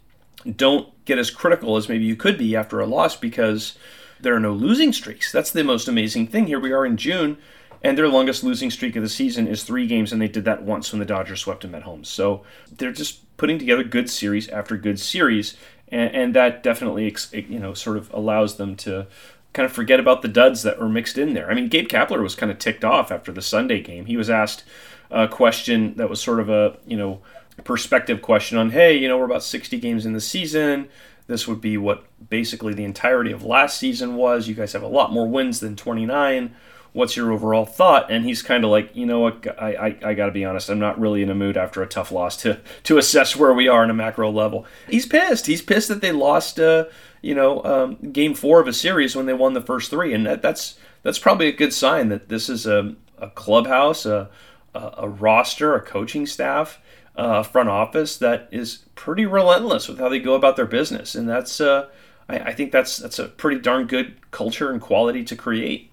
don't 0.56 0.88
get 1.04 1.18
as 1.18 1.30
critical 1.30 1.76
as 1.76 1.88
maybe 1.88 2.04
you 2.04 2.16
could 2.16 2.38
be 2.38 2.54
after 2.54 2.80
a 2.80 2.86
loss 2.86 3.16
because 3.16 3.76
there 4.20 4.34
are 4.34 4.40
no 4.40 4.52
losing 4.52 4.92
streaks. 4.92 5.32
That's 5.32 5.50
the 5.50 5.64
most 5.64 5.88
amazing 5.88 6.28
thing. 6.28 6.46
Here 6.46 6.60
we 6.60 6.72
are 6.72 6.86
in 6.86 6.96
June, 6.96 7.36
and 7.82 7.98
their 7.98 8.08
longest 8.08 8.44
losing 8.44 8.70
streak 8.70 8.96
of 8.96 9.02
the 9.02 9.08
season 9.08 9.48
is 9.48 9.64
three 9.64 9.86
games, 9.86 10.12
and 10.12 10.20
they 10.20 10.28
did 10.28 10.44
that 10.44 10.62
once 10.62 10.92
when 10.92 11.00
the 11.00 11.04
Dodgers 11.04 11.40
swept 11.40 11.62
them 11.62 11.74
at 11.74 11.82
home. 11.82 12.04
So 12.04 12.44
they're 12.70 12.92
just 12.92 13.36
putting 13.36 13.58
together 13.58 13.82
good 13.82 14.08
series 14.08 14.48
after 14.48 14.76
good 14.76 15.00
series, 15.00 15.56
and, 15.94 16.14
and 16.14 16.34
that 16.34 16.62
definitely 16.62 17.14
you 17.32 17.58
know 17.58 17.72
sort 17.72 17.96
of 17.96 18.12
allows 18.12 18.56
them 18.56 18.76
to 18.76 19.06
kind 19.52 19.64
of 19.64 19.72
forget 19.72 20.00
about 20.00 20.22
the 20.22 20.28
duds 20.28 20.62
that 20.64 20.80
were 20.80 20.88
mixed 20.88 21.16
in 21.16 21.32
there. 21.32 21.48
I 21.48 21.54
mean, 21.54 21.68
Gabe 21.68 21.88
Kapler 21.88 22.20
was 22.20 22.34
kind 22.34 22.50
of 22.50 22.58
ticked 22.58 22.84
off 22.84 23.12
after 23.12 23.30
the 23.30 23.40
Sunday 23.40 23.80
game. 23.80 24.06
He 24.06 24.16
was 24.16 24.28
asked 24.28 24.64
a 25.12 25.28
question 25.28 25.94
that 25.94 26.10
was 26.10 26.20
sort 26.20 26.40
of 26.40 26.50
a, 26.50 26.76
you 26.86 26.96
know, 26.96 27.20
perspective 27.62 28.20
question 28.20 28.58
on, 28.58 28.70
hey, 28.70 28.96
you 28.96 29.06
know, 29.06 29.16
we're 29.16 29.26
about 29.26 29.44
60 29.44 29.78
games 29.78 30.04
in 30.04 30.12
the 30.12 30.20
season. 30.20 30.88
This 31.28 31.46
would 31.46 31.60
be 31.60 31.76
what 31.78 32.04
basically 32.28 32.74
the 32.74 32.82
entirety 32.82 33.30
of 33.30 33.44
last 33.44 33.78
season 33.78 34.16
was. 34.16 34.48
You 34.48 34.56
guys 34.56 34.72
have 34.72 34.82
a 34.82 34.88
lot 34.88 35.12
more 35.12 35.28
wins 35.28 35.60
than 35.60 35.76
29. 35.76 36.52
What's 36.94 37.16
your 37.16 37.30
overall 37.30 37.66
thought? 37.66 38.10
And 38.10 38.24
he's 38.24 38.40
kind 38.40 38.64
of 38.64 38.70
like, 38.70 38.96
you 38.96 39.04
know 39.04 39.20
what, 39.20 39.46
I, 39.60 39.74
I, 39.74 39.98
I 40.10 40.14
got 40.14 40.26
to 40.26 40.32
be 40.32 40.44
honest, 40.44 40.70
I'm 40.70 40.78
not 40.78 40.98
really 40.98 41.22
in 41.22 41.28
a 41.28 41.34
mood 41.34 41.56
after 41.56 41.82
a 41.82 41.86
tough 41.86 42.10
loss 42.10 42.36
to, 42.38 42.60
to 42.84 42.96
assess 42.96 43.36
where 43.36 43.52
we 43.52 43.68
are 43.68 43.84
in 43.84 43.90
a 43.90 43.94
macro 43.94 44.30
level. 44.30 44.64
He's 44.88 45.04
pissed. 45.04 45.46
He's 45.46 45.60
pissed 45.60 45.88
that 45.88 46.00
they 46.00 46.12
lost. 46.12 46.58
Uh, 46.58 46.86
you 47.20 47.34
know, 47.34 47.64
um, 47.64 48.12
game 48.12 48.34
four 48.34 48.60
of 48.60 48.68
a 48.68 48.72
series 48.72 49.16
when 49.16 49.24
they 49.24 49.32
won 49.32 49.54
the 49.54 49.60
first 49.62 49.90
three, 49.90 50.12
and 50.12 50.26
that, 50.26 50.42
that's 50.42 50.78
that's 51.02 51.18
probably 51.18 51.48
a 51.48 51.52
good 51.52 51.72
sign 51.72 52.10
that 52.10 52.28
this 52.28 52.50
is 52.50 52.66
a, 52.66 52.94
a 53.18 53.30
clubhouse, 53.30 54.04
a, 54.04 54.28
a, 54.74 54.94
a 54.98 55.08
roster, 55.08 55.74
a 55.74 55.80
coaching 55.80 56.26
staff, 56.26 56.80
uh, 57.16 57.40
a 57.40 57.44
front 57.44 57.70
office 57.70 58.18
that 58.18 58.48
is 58.52 58.84
pretty 58.94 59.24
relentless 59.24 59.88
with 59.88 59.98
how 59.98 60.10
they 60.10 60.18
go 60.18 60.34
about 60.34 60.56
their 60.56 60.66
business, 60.66 61.14
and 61.14 61.26
that's 61.26 61.62
uh, 61.62 61.88
I, 62.28 62.38
I 62.38 62.52
think 62.52 62.72
that's 62.72 62.98
that's 62.98 63.18
a 63.18 63.28
pretty 63.28 63.60
darn 63.60 63.86
good 63.86 64.30
culture 64.30 64.70
and 64.70 64.80
quality 64.80 65.24
to 65.24 65.34
create. 65.34 65.90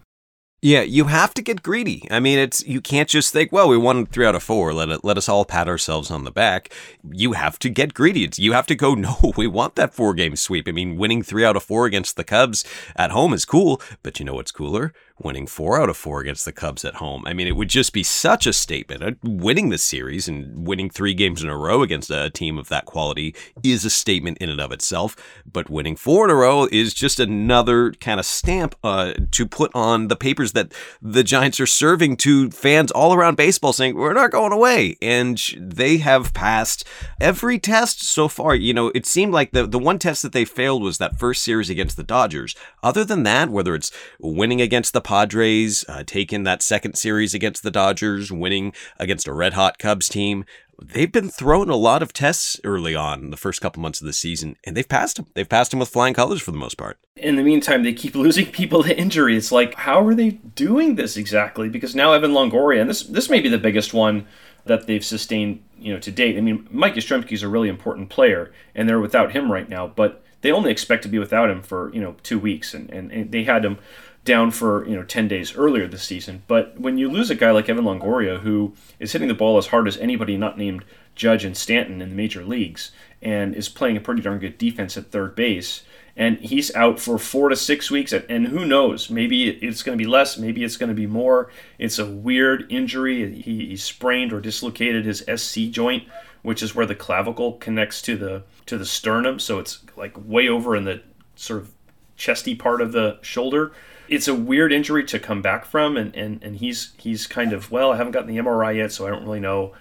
Yeah, 0.64 0.82
you 0.82 1.06
have 1.06 1.34
to 1.34 1.42
get 1.42 1.64
greedy. 1.64 2.08
I 2.12 2.20
mean, 2.20 2.38
it's 2.38 2.64
you 2.68 2.82
can't 2.82 3.10
just 3.10 3.34
think, 3.34 3.52
well, 3.52 3.68
we 3.68 3.78
won 3.78 4.06
three 4.06 4.28
out 4.28 4.36
of 4.36 4.44
four. 4.44 4.74
Let 4.74 4.90
it, 4.90 5.04
let 5.04 5.18
us 5.18 5.28
all 5.28 5.44
pat 5.44 5.68
ourselves 5.68 6.12
on 6.12 6.24
the 6.24 6.30
back. 6.30 6.72
You 7.12 7.32
have 7.32 7.58
to 7.60 7.70
get 7.70 7.96
greedy. 7.96 8.26
It's, 8.26 8.38
you 8.38 8.54
have 8.54 8.68
to 8.68 8.76
go, 8.76 8.94
no, 8.96 9.34
we 9.36 9.48
want 9.48 9.74
that 9.76 9.92
four 9.92 10.14
game 10.14 10.36
sweep. 10.36 10.68
I 10.68 10.72
mean, 10.72 10.98
winning 10.98 11.24
three 11.24 11.44
out 11.44 11.56
of 11.56 11.64
four 11.64 11.88
against 11.88 12.16
the 12.16 12.24
Cubs 12.24 12.64
at 12.96 13.10
home 13.10 13.34
is 13.34 13.44
cool, 13.44 13.82
but 14.04 14.20
you 14.20 14.26
know 14.26 14.36
what's 14.36 14.52
cooler? 14.52 14.94
Winning 15.24 15.48
four 15.48 15.80
out 15.82 15.90
of 15.90 15.98
four 15.98 16.22
against 16.22 16.46
the 16.46 16.52
Cubs 16.52 16.86
at 16.86 16.96
home. 16.96 17.24
I 17.26 17.34
mean, 17.34 17.48
it 17.48 17.56
would 17.56 17.70
just 17.70 17.94
be 17.94 18.04
such 18.04 18.46
a 18.46 18.54
statement. 18.54 19.04
Uh, 19.04 19.12
winning 19.24 19.70
the 19.70 19.78
series 19.78 20.28
and 20.28 20.68
winning 20.68 20.90
three 20.90 21.14
games 21.14 21.44
in 21.44 21.50
a 21.50 21.58
row 21.58 21.82
against 21.82 22.10
a 22.10 22.30
team 22.30 22.58
of 22.58 22.70
that 22.70 22.86
quality 22.86 23.36
is 23.64 23.86
a 23.86 23.90
statement 23.90 24.38
in 24.40 24.50
and 24.50 24.62
of 24.62 24.72
itself. 24.72 25.16
But 25.52 25.70
winning 25.70 25.96
four 25.96 26.26
in 26.26 26.32
a 26.32 26.36
row 26.36 26.68
is 26.72 26.94
just 26.94 27.20
another 27.20 27.92
kind 27.94 28.20
of 28.20 28.26
stamp 28.26 28.76
uh, 28.84 29.14
to 29.32 29.46
put 29.46 29.72
on 29.74 30.08
the 30.08 30.16
papers 30.16 30.54
that 30.54 30.74
the 31.02 31.24
Giants 31.24 31.60
are 31.60 31.66
serving 31.66 32.18
to 32.18 32.52
fans 32.52 32.92
all 32.92 33.14
around 33.14 33.38
baseball, 33.38 33.74
saying 33.74 33.96
we're 33.96 34.14
not 34.14 34.32
going 34.32 34.52
away. 34.52 34.98
And 35.02 35.42
they 35.58 35.98
have 35.98 36.34
passed 36.34 36.88
every 37.20 37.60
test 37.60 38.04
so 38.04 38.28
far. 38.28 38.56
You 38.56 38.74
know, 38.74 38.92
it 38.94 39.06
seemed 39.06 39.34
like 39.34 39.52
the 39.52 39.66
the 39.66 39.80
one 39.80 40.00
test 40.00 40.22
that 40.24 40.34
they 40.34 40.46
failed 40.46 40.84
was 40.84 40.98
that 40.98 41.20
first 41.20 41.44
series 41.44 41.70
against 41.70 41.98
the 41.98 42.04
Dodgers. 42.04 42.56
Other 42.84 43.04
than 43.04 43.24
that, 43.24 43.50
whether 43.50 43.76
it's 43.76 43.92
winning 44.20 44.62
against 44.62 44.94
the 44.94 45.02
Padres, 45.12 45.84
uh, 45.90 46.04
taking 46.08 46.44
that 46.44 46.62
second 46.62 46.96
series 46.96 47.34
against 47.34 47.64
the 47.64 47.70
Dodgers, 47.70 48.32
winning 48.32 48.72
against 48.98 49.28
a 49.28 49.34
red 49.34 49.52
hot 49.52 49.78
Cubs 49.78 50.08
team. 50.08 50.46
They've 50.82 51.12
been 51.12 51.28
throwing 51.28 51.68
a 51.68 51.76
lot 51.76 52.02
of 52.02 52.14
tests 52.14 52.62
early 52.64 52.96
on 52.96 53.30
the 53.30 53.36
first 53.36 53.60
couple 53.60 53.82
months 53.82 54.00
of 54.00 54.08
the 54.08 54.14
season, 54.14 54.56
and 54.64 54.78
they've 54.78 54.88
passed 54.88 55.18
them. 55.18 55.26
They've 55.34 55.50
passed 55.50 55.72
them 55.72 55.82
with 55.82 55.90
flying 55.90 56.14
colors 56.14 56.42
for 56.42 56.52
the 56.52 56.58
most 56.58 56.78
part. 56.78 56.98
In 57.18 57.36
the 57.36 57.44
meantime, 57.44 57.84
they 57.84 57.92
keep 57.92 58.16
losing 58.26 58.46
people 58.46 58.84
to 58.84 58.98
injury. 58.98 59.36
It's 59.36 59.52
like, 59.52 59.74
how 59.74 60.02
are 60.08 60.16
they 60.16 60.30
doing 60.30 60.96
this 60.96 61.18
exactly? 61.18 61.68
Because 61.68 61.94
now 61.94 62.14
Evan 62.14 62.32
Longoria, 62.32 62.80
and 62.80 62.90
this 62.90 63.04
this 63.04 63.30
may 63.30 63.42
be 63.42 63.50
the 63.50 63.58
biggest 63.58 63.94
one 63.94 64.26
that 64.64 64.88
they've 64.88 65.04
sustained, 65.04 65.62
you 65.78 65.94
know, 65.94 66.00
to 66.00 66.12
date. 66.12 66.38
I 66.38 66.42
mean, 66.42 66.70
Mike 66.72 66.96
Yastrzemski 66.96 67.34
is 67.34 67.44
a 67.44 67.50
really 67.50 67.68
important 67.68 68.08
player, 68.08 68.54
and 68.74 68.88
they're 68.88 69.02
without 69.02 69.34
him 69.34 69.52
right 69.52 69.68
now. 69.68 69.88
But 69.88 70.24
they 70.40 70.54
only 70.54 70.72
expect 70.72 71.04
to 71.04 71.10
be 71.10 71.20
without 71.20 71.50
him 71.50 71.62
for 71.62 71.94
you 71.94 72.00
know 72.00 72.16
two 72.24 72.40
weeks, 72.40 72.74
and, 72.74 72.90
and, 72.92 73.12
and 73.12 73.32
they 73.34 73.44
had 73.44 73.66
him 73.66 73.78
down 74.24 74.52
for 74.52 74.88
you 74.88 74.96
know 74.96 75.04
10 75.04 75.28
days 75.28 75.56
earlier 75.56 75.88
this 75.88 76.04
season. 76.04 76.44
But 76.48 76.80
when 76.80 76.98
you 76.98 77.10
lose 77.10 77.30
a 77.30 77.36
guy 77.36 77.52
like 77.52 77.70
Evan 77.70 77.86
Longoria, 77.86 78.40
who 78.40 78.74
is 79.00 79.12
hitting 79.12 79.28
the 79.28 79.34
ball 79.34 79.58
as 79.58 79.68
hard 79.68 79.88
as 79.88 79.98
anybody 79.98 80.38
not 80.38 80.58
named 80.58 80.86
Judge 81.16 81.44
and 81.44 81.58
Stanton 81.58 82.02
in 82.02 82.10
the 82.10 82.16
major 82.16 82.44
leagues, 82.44 82.92
and 83.22 83.56
is 83.56 83.70
playing 83.70 83.98
a 83.98 84.02
pretty 84.02 84.22
darn 84.22 84.40
good 84.40 84.58
defense 84.58 84.96
at 84.96 85.12
third 85.12 85.36
base, 85.36 85.84
and 86.16 86.38
he's 86.40 86.74
out 86.76 87.00
for 87.00 87.18
four 87.18 87.50
to 87.50 87.56
six 87.56 87.90
weeks, 87.90 88.14
and 88.14 88.48
who 88.48 88.66
knows? 88.66 89.10
Maybe 89.10 89.50
it's 89.50 89.84
going 89.84 89.98
to 89.98 90.04
be 90.04 90.10
less, 90.10 90.38
maybe 90.38 90.64
it's 90.64 90.78
going 90.78 90.90
to 90.90 90.96
be 90.96 91.08
more. 91.08 91.50
It's 91.80 92.00
a 92.00 92.06
weird 92.06 92.66
injury. 92.70 93.42
He, 93.42 93.68
he 93.68 93.78
sprained 93.78 94.34
or 94.34 94.40
dislocated 94.40 95.06
his 95.06 95.26
SC 95.36 95.72
joint, 95.72 96.04
which 96.42 96.62
is 96.62 96.76
where 96.76 96.86
the 96.86 96.96
clavicle 96.96 97.54
connects 97.54 98.02
to 98.04 98.18
the 98.18 98.44
to 98.68 98.78
the 98.78 98.86
sternum, 98.86 99.40
so 99.40 99.58
it's 99.60 99.80
like 99.98 100.14
way 100.24 100.48
over 100.48 100.76
in 100.76 100.84
the 100.84 101.02
sort 101.36 101.62
of 101.62 101.72
chesty 102.16 102.54
part 102.54 102.82
of 102.82 102.92
the 102.92 103.18
shoulder 103.22 103.72
it's 104.12 104.28
a 104.28 104.36
weird 104.36 104.74
injury 104.74 105.06
to 105.06 105.18
come 105.18 105.42
back 105.42 105.64
from, 105.64 105.96
and, 105.96 106.14
and, 106.16 106.44
and 106.44 106.58
he's 106.58 106.92
he's 106.98 107.26
kind 107.26 107.54
of 107.54 107.72
well, 107.72 107.94
I 107.94 107.98
haven't 107.98 108.12
gotten 108.12 108.28
the 108.28 108.42
MRI 108.42 108.76
yet, 108.76 108.92
so 108.92 109.08
I 109.08 109.10
don't 109.10 109.24
really 109.24 109.40
know. 109.40 109.74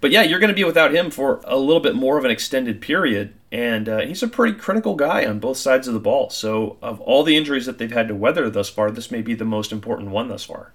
But 0.00 0.10
yeah, 0.10 0.22
you're 0.22 0.38
going 0.38 0.48
to 0.48 0.54
be 0.54 0.64
without 0.64 0.94
him 0.94 1.10
for 1.10 1.40
a 1.44 1.58
little 1.58 1.82
bit 1.82 1.94
more 1.94 2.18
of 2.18 2.24
an 2.24 2.30
extended 2.30 2.80
period, 2.80 3.34
and 3.52 3.88
uh, 3.88 3.98
he's 4.00 4.22
a 4.22 4.28
pretty 4.28 4.56
critical 4.56 4.94
guy 4.94 5.26
on 5.26 5.38
both 5.38 5.58
sides 5.58 5.86
of 5.86 5.92
the 5.92 6.00
ball. 6.00 6.30
So 6.30 6.78
of 6.80 7.00
all 7.02 7.24
the 7.24 7.36
injuries 7.36 7.66
that 7.66 7.78
they've 7.78 7.92
had 7.92 8.08
to 8.08 8.14
weather 8.14 8.48
thus 8.48 8.70
far, 8.70 8.90
this 8.90 9.10
may 9.10 9.20
be 9.20 9.34
the 9.34 9.44
most 9.44 9.70
important 9.70 10.10
one 10.10 10.28
thus 10.28 10.44
far. 10.44 10.72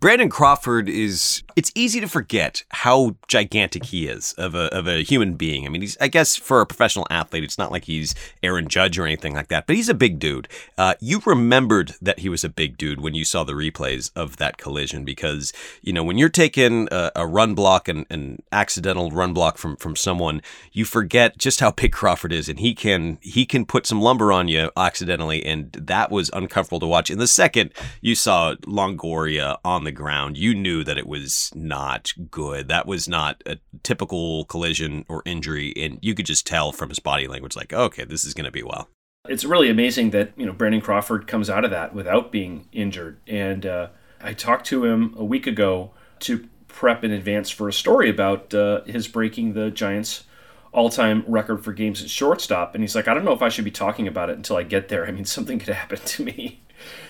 Brandon 0.00 0.28
Crawford 0.28 0.86
is 0.86 1.42
it's 1.56 1.72
easy 1.74 1.98
to 2.00 2.08
forget 2.08 2.62
how 2.68 3.16
gigantic 3.26 3.86
he 3.86 4.06
is 4.06 4.34
of 4.34 4.54
a 4.54 4.66
of 4.74 4.86
a 4.86 5.02
human 5.02 5.34
being. 5.34 5.64
I 5.64 5.70
mean, 5.70 5.80
he's 5.80 5.96
I 5.98 6.08
guess 6.08 6.36
for 6.36 6.60
a 6.60 6.66
professional 6.66 7.06
athlete, 7.08 7.42
it's 7.42 7.56
not 7.56 7.72
like 7.72 7.84
he's 7.84 8.14
Aaron 8.42 8.68
Judge 8.68 8.98
or 8.98 9.06
anything 9.06 9.32
like 9.32 9.48
that, 9.48 9.66
but 9.66 9.76
he's 9.76 9.88
a 9.88 9.94
big 9.94 10.18
dude. 10.18 10.46
Uh, 10.76 10.92
you 11.00 11.22
remembered 11.24 11.94
that 12.02 12.18
he 12.18 12.28
was 12.28 12.44
a 12.44 12.50
big 12.50 12.76
dude 12.76 13.00
when 13.00 13.14
you 13.14 13.24
saw 13.24 13.44
the 13.44 13.54
replays 13.54 14.10
of 14.14 14.36
that 14.36 14.58
collision 14.58 15.06
because 15.06 15.54
you 15.80 15.92
know 15.92 16.04
when 16.04 16.18
you're 16.18 16.28
taking 16.28 16.86
a, 16.92 17.10
a 17.16 17.26
run 17.26 17.54
block 17.54 17.88
and 17.88 18.04
an 18.10 18.42
accidental 18.52 19.10
run 19.10 19.32
block 19.32 19.56
from 19.56 19.74
from 19.76 19.96
someone, 19.96 20.42
you 20.72 20.84
forget 20.84 21.38
just 21.38 21.60
how 21.60 21.70
big 21.70 21.92
Crawford 21.92 22.32
is, 22.32 22.50
and 22.50 22.58
he 22.58 22.74
can 22.74 23.16
he 23.22 23.46
can 23.46 23.64
put 23.64 23.86
some 23.86 24.02
lumber 24.02 24.32
on 24.32 24.48
you 24.48 24.70
accidentally, 24.76 25.42
and 25.46 25.72
that 25.72 26.10
was 26.10 26.30
uncomfortable 26.34 26.80
to 26.80 26.86
watch. 26.86 27.10
In 27.10 27.18
the 27.18 27.26
second, 27.26 27.70
you 28.02 28.14
saw 28.14 28.54
Longoria 28.66 29.56
on 29.64 29.83
the 29.84 29.92
ground, 29.92 30.36
you 30.36 30.54
knew 30.54 30.84
that 30.84 30.98
it 30.98 31.06
was 31.06 31.50
not 31.54 32.12
good. 32.30 32.68
That 32.68 32.86
was 32.86 33.08
not 33.08 33.42
a 33.46 33.58
typical 33.82 34.44
collision 34.46 35.04
or 35.08 35.22
injury, 35.24 35.72
and 35.76 35.98
you 36.02 36.14
could 36.14 36.26
just 36.26 36.46
tell 36.46 36.72
from 36.72 36.88
his 36.88 36.98
body 36.98 37.26
language, 37.26 37.56
like, 37.56 37.72
okay, 37.72 38.04
this 38.04 38.24
is 38.24 38.34
going 38.34 38.46
to 38.46 38.50
be 38.50 38.62
well. 38.62 38.88
It's 39.28 39.44
really 39.44 39.70
amazing 39.70 40.10
that 40.10 40.32
you 40.36 40.44
know 40.44 40.52
Brandon 40.52 40.82
Crawford 40.82 41.26
comes 41.26 41.48
out 41.48 41.64
of 41.64 41.70
that 41.70 41.94
without 41.94 42.30
being 42.30 42.68
injured. 42.72 43.18
And 43.26 43.64
uh, 43.64 43.88
I 44.20 44.34
talked 44.34 44.66
to 44.66 44.84
him 44.84 45.14
a 45.16 45.24
week 45.24 45.46
ago 45.46 45.92
to 46.20 46.46
prep 46.68 47.04
in 47.04 47.12
advance 47.12 47.48
for 47.48 47.68
a 47.68 47.72
story 47.72 48.10
about 48.10 48.52
uh, 48.52 48.82
his 48.84 49.08
breaking 49.08 49.54
the 49.54 49.70
Giants' 49.70 50.24
all-time 50.72 51.24
record 51.26 51.64
for 51.64 51.72
games 51.72 52.02
at 52.02 52.10
shortstop. 52.10 52.74
And 52.74 52.82
he's 52.82 52.94
like, 52.94 53.06
I 53.06 53.14
don't 53.14 53.24
know 53.24 53.32
if 53.32 53.42
I 53.42 53.48
should 53.48 53.64
be 53.64 53.70
talking 53.70 54.08
about 54.08 54.28
it 54.28 54.36
until 54.36 54.56
I 54.56 54.64
get 54.64 54.88
there. 54.88 55.06
I 55.06 55.12
mean, 55.12 55.24
something 55.24 55.58
could 55.58 55.72
happen 55.74 56.00
to 56.04 56.24
me 56.24 56.63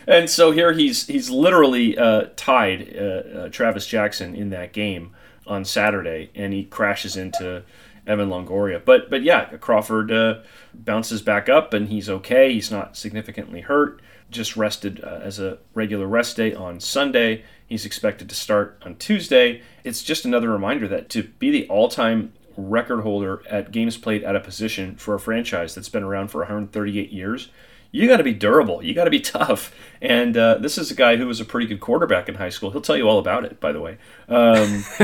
and 0.06 0.28
so 0.28 0.50
here 0.50 0.72
he's 0.72 1.06
he's 1.06 1.30
literally 1.30 1.96
uh, 1.96 2.26
tied 2.36 2.96
uh, 2.96 3.00
uh, 3.00 3.48
Travis 3.48 3.86
Jackson 3.86 4.34
in 4.34 4.50
that 4.50 4.72
game 4.72 5.14
on 5.46 5.64
Saturday, 5.64 6.30
and 6.34 6.52
he 6.52 6.64
crashes 6.64 7.16
into 7.16 7.62
Evan 8.06 8.28
Longoria. 8.28 8.84
But 8.84 9.10
but 9.10 9.22
yeah, 9.22 9.44
Crawford 9.56 10.12
uh, 10.12 10.40
bounces 10.72 11.22
back 11.22 11.48
up, 11.48 11.72
and 11.72 11.88
he's 11.88 12.08
okay. 12.08 12.52
He's 12.52 12.70
not 12.70 12.96
significantly 12.96 13.62
hurt. 13.62 14.00
Just 14.30 14.56
rested 14.56 15.02
uh, 15.02 15.20
as 15.22 15.38
a 15.38 15.58
regular 15.74 16.06
rest 16.06 16.36
day 16.36 16.54
on 16.54 16.80
Sunday. 16.80 17.44
He's 17.66 17.86
expected 17.86 18.28
to 18.28 18.34
start 18.34 18.80
on 18.84 18.96
Tuesday. 18.96 19.62
It's 19.84 20.02
just 20.02 20.24
another 20.24 20.50
reminder 20.50 20.88
that 20.88 21.08
to 21.10 21.22
be 21.22 21.50
the 21.50 21.68
all-time 21.68 22.32
record 22.56 23.00
holder 23.00 23.42
at 23.48 23.72
games 23.72 23.96
played 23.96 24.22
at 24.22 24.36
a 24.36 24.40
position 24.40 24.96
for 24.96 25.14
a 25.14 25.20
franchise 25.20 25.74
that's 25.74 25.88
been 25.88 26.02
around 26.02 26.28
for 26.28 26.38
138 26.38 27.10
years 27.10 27.50
you 27.94 28.08
got 28.08 28.16
to 28.16 28.24
be 28.24 28.34
durable. 28.34 28.82
You 28.82 28.92
got 28.92 29.04
to 29.04 29.10
be 29.10 29.20
tough. 29.38 29.72
And 30.02 30.36
uh, 30.36 30.58
this 30.58 30.78
is 30.78 30.90
a 30.90 30.96
guy 30.96 31.14
who 31.16 31.28
was 31.28 31.40
a 31.40 31.44
pretty 31.44 31.68
good 31.68 31.78
quarterback 31.78 32.28
in 32.28 32.34
high 32.34 32.48
school. 32.48 32.72
He'll 32.72 32.80
tell 32.80 32.96
you 32.96 33.08
all 33.08 33.20
about 33.20 33.44
it, 33.44 33.60
by 33.60 33.70
the 33.70 33.80
way. 33.80 33.98
Um, 34.28 34.84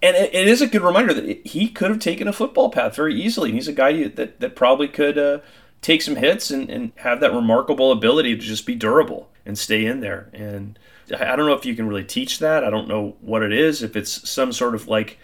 and 0.00 0.16
it, 0.16 0.32
it 0.32 0.46
is 0.46 0.62
a 0.62 0.68
good 0.68 0.82
reminder 0.82 1.12
that 1.12 1.44
he 1.44 1.68
could 1.68 1.90
have 1.90 1.98
taken 1.98 2.28
a 2.28 2.32
football 2.32 2.70
path 2.70 2.94
very 2.94 3.20
easily. 3.20 3.50
And 3.50 3.58
he's 3.58 3.66
a 3.66 3.72
guy 3.72 4.06
that, 4.06 4.38
that 4.38 4.54
probably 4.54 4.86
could 4.86 5.18
uh, 5.18 5.40
take 5.82 6.02
some 6.02 6.14
hits 6.14 6.52
and, 6.52 6.70
and 6.70 6.92
have 6.96 7.18
that 7.18 7.34
remarkable 7.34 7.90
ability 7.90 8.36
to 8.36 8.40
just 8.40 8.64
be 8.64 8.76
durable 8.76 9.28
and 9.44 9.58
stay 9.58 9.84
in 9.84 9.98
there. 9.98 10.30
And 10.32 10.78
I 11.12 11.34
don't 11.34 11.46
know 11.46 11.54
if 11.54 11.66
you 11.66 11.74
can 11.74 11.88
really 11.88 12.04
teach 12.04 12.38
that. 12.38 12.62
I 12.62 12.70
don't 12.70 12.86
know 12.86 13.16
what 13.20 13.42
it 13.42 13.52
is. 13.52 13.82
If 13.82 13.96
it's 13.96 14.30
some 14.30 14.52
sort 14.52 14.76
of 14.76 14.86
like 14.86 15.18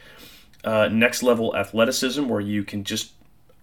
uh, 0.64 0.88
next 0.90 1.22
level 1.22 1.56
athleticism 1.56 2.28
where 2.28 2.40
you 2.40 2.64
can 2.64 2.82
just 2.82 3.12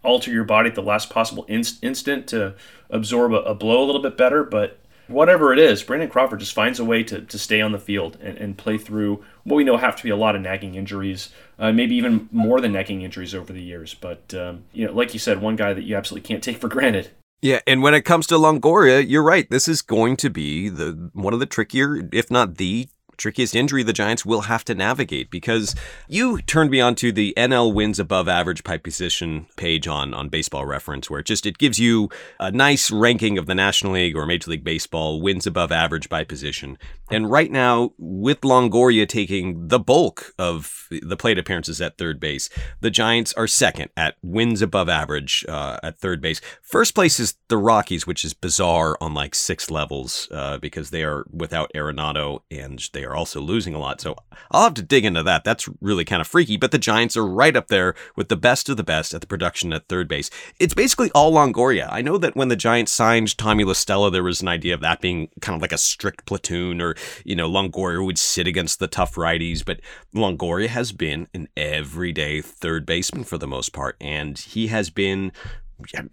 alter 0.03 0.31
your 0.31 0.43
body 0.43 0.69
at 0.69 0.75
the 0.75 0.81
last 0.81 1.10
possible 1.10 1.45
instant 1.48 2.27
to 2.27 2.55
absorb 2.89 3.33
a, 3.33 3.38
a, 3.38 3.55
blow 3.55 3.83
a 3.83 3.86
little 3.86 4.01
bit 4.01 4.17
better. 4.17 4.43
But 4.43 4.79
whatever 5.07 5.53
it 5.53 5.60
is, 5.60 5.83
Brandon 5.83 6.10
Crawford 6.10 6.39
just 6.39 6.53
finds 6.53 6.79
a 6.79 6.86
way 6.86 7.03
to, 7.03 7.22
to 7.22 7.39
stay 7.39 7.62
on 7.62 7.72
the 7.72 7.79
field 7.79 8.17
and, 8.22 8.38
and 8.38 8.57
play 8.57 8.77
through 8.77 9.24
what 9.43 9.55
we 9.55 9.63
know 9.63 9.77
have 9.77 9.95
to 9.95 10.03
be 10.03 10.10
a 10.10 10.15
lot 10.15 10.36
of 10.36 10.41
nagging 10.41 10.75
injuries, 10.75 11.29
uh, 11.60 11.72
maybe 11.72 11.95
even 11.95 12.29
more 12.31 12.62
than 12.62 12.74
nagging 12.74 13.01
injuries 13.01 13.33
over 13.33 13.53
the 13.53 13.62
years. 13.62 13.93
But, 13.93 14.33
um, 14.33 14.63
you 14.74 14.86
know, 14.86 14.93
like 14.93 15.13
you 15.13 15.19
said, 15.19 15.41
one 15.41 15.55
guy 15.55 15.74
that 15.74 15.83
you 15.83 15.95
absolutely 15.95 16.27
can't 16.27 16.43
take 16.43 16.57
for 16.57 16.67
granted. 16.67 17.10
Yeah, 17.41 17.60
and 17.67 17.83
when 17.83 17.93
it 17.93 18.03
comes 18.03 18.25
to 18.27 18.36
Longoria, 18.36 19.05
you're 19.05 19.22
right. 19.22 19.50
This 19.50 19.67
is 19.67 19.81
going 19.81 20.15
to 20.17 20.29
be 20.29 20.69
the 20.69 21.10
one 21.12 21.33
of 21.33 21.41
the 21.41 21.45
trickier, 21.45 22.07
if 22.13 22.31
not 22.31 22.55
the 22.55 22.88
trickiest 23.24 23.56
injury 23.56 23.84
the 23.84 23.94
Giants 23.94 24.25
will 24.25 24.42
have 24.42 24.65
to 24.65 24.75
navigate 24.75 25.30
because 25.30 25.75
you 26.10 26.42
turned 26.42 26.70
me 26.70 26.82
on 26.82 26.94
to 26.96 27.13
the 27.13 27.34
NL 27.38 27.74
wins 27.74 27.98
above 27.98 28.27
average 28.27 28.65
by 28.65 28.75
position 28.77 29.46
page 29.56 29.88
on 29.88 30.13
on 30.13 30.27
Baseball 30.27 30.65
Reference 30.65 31.10
where 31.10 31.22
it 31.22 31.25
just 31.25 31.46
it 31.46 31.58
gives 31.58 31.80
you 31.80 32.10
a 32.38 32.51
nice 32.51 32.92
ranking 32.92 33.38
of 33.38 33.46
the 33.46 33.56
National 33.56 33.94
League 33.94 34.18
or 34.18 34.25
Major 34.25 34.51
League 34.51 34.65
Baseball 34.65 35.22
wins 35.22 35.48
above 35.48 35.72
average 35.72 36.10
by 36.10 36.25
position. 36.25 36.77
And 37.12 37.32
right 37.32 37.50
now 37.50 37.94
with 37.98 38.42
Longoria 38.42 39.08
taking 39.08 39.70
the 39.70 39.80
bulk 39.80 40.34
of 40.38 40.89
the 40.89 41.15
plate 41.15 41.38
appearances 41.38 41.80
at 41.80 41.98
third 41.98 42.20
base, 42.20 42.50
the 42.82 42.92
Giants 42.92 43.32
are 43.34 43.48
second 43.48 43.89
at 43.96 44.15
wins 44.22 44.62
above 44.62 44.89
average 44.89 45.46
uh, 45.48 45.77
at 45.82 45.98
third 45.98 46.20
base. 46.20 46.42
First 46.62 46.94
place 46.94 47.22
is 47.22 47.36
the 47.48 47.58
Rockies, 47.58 48.06
which 48.06 48.25
is 48.25 48.34
bizarre 48.34 48.98
on 49.00 49.13
like 49.13 49.34
six 49.34 49.72
levels 49.72 50.27
uh, 50.32 50.58
because 50.58 50.89
they 50.89 51.03
are 51.03 51.25
without 51.32 51.72
Arenado 51.74 52.42
and 52.51 52.86
they 52.92 53.03
they 53.03 53.08
are 53.13 53.15
also 53.15 53.39
losing 53.39 53.74
a 53.74 53.79
lot. 53.79 54.01
So 54.01 54.15
I'll 54.51 54.63
have 54.63 54.74
to 54.75 54.82
dig 54.82 55.05
into 55.05 55.24
that. 55.24 55.43
That's 55.43 55.70
really 55.79 56.03
kind 56.03 56.20
of 56.20 56.27
freaky. 56.27 56.58
But 56.58 56.72
the 56.72 56.77
Giants 56.77 57.15
are 57.15 57.25
right 57.25 57.55
up 57.55 57.67
there 57.67 57.93
with 58.15 58.29
the 58.29 58.36
best 58.36 58.70
of 58.70 58.77
the 58.77 58.84
best 58.84 59.13
at 59.13 59.22
the 59.22 59.27
production 59.27 59.72
at 59.72 59.88
third 59.88 60.08
base. 60.08 60.29
It's 60.60 60.74
basically 60.74 61.12
all 61.12 61.34
Longoria. 61.34 61.88
I 61.91 62.01
know 62.01 62.17
that 62.17 62.36
when 62.36 62.48
the 62.48 62.55
Giants 62.55 62.91
signed 62.91 63.38
Tommy 63.38 63.63
La 63.63 63.74
Stella, 63.74 64.10
there 64.10 64.24
was 64.24 64.41
an 64.41 64.48
idea 64.48 64.74
of 64.74 64.82
that 64.82 65.00
being 65.00 65.29
kind 65.41 65.55
of 65.55 65.62
like 65.62 65.72
a 65.72 65.77
strict 65.77 66.25
platoon, 66.25 66.82
or 66.82 66.96
you 67.24 67.36
know, 67.36 67.50
Longoria 67.50 68.03
would 68.03 68.17
sit 68.17 68.48
against 68.48 68.79
the 68.79 68.88
tough 68.88 69.15
righties. 69.15 69.63
But 69.63 69.79
Longoria 70.15 70.67
has 70.67 70.91
been 70.91 71.27
an 71.34 71.48
everyday 71.55 72.41
third 72.41 72.86
baseman 72.86 73.24
for 73.24 73.38
the 73.38 73.48
most 73.48 73.74
part, 73.74 73.96
and 74.01 74.38
he 74.38 74.67
has 74.67 74.89
been 74.89 75.32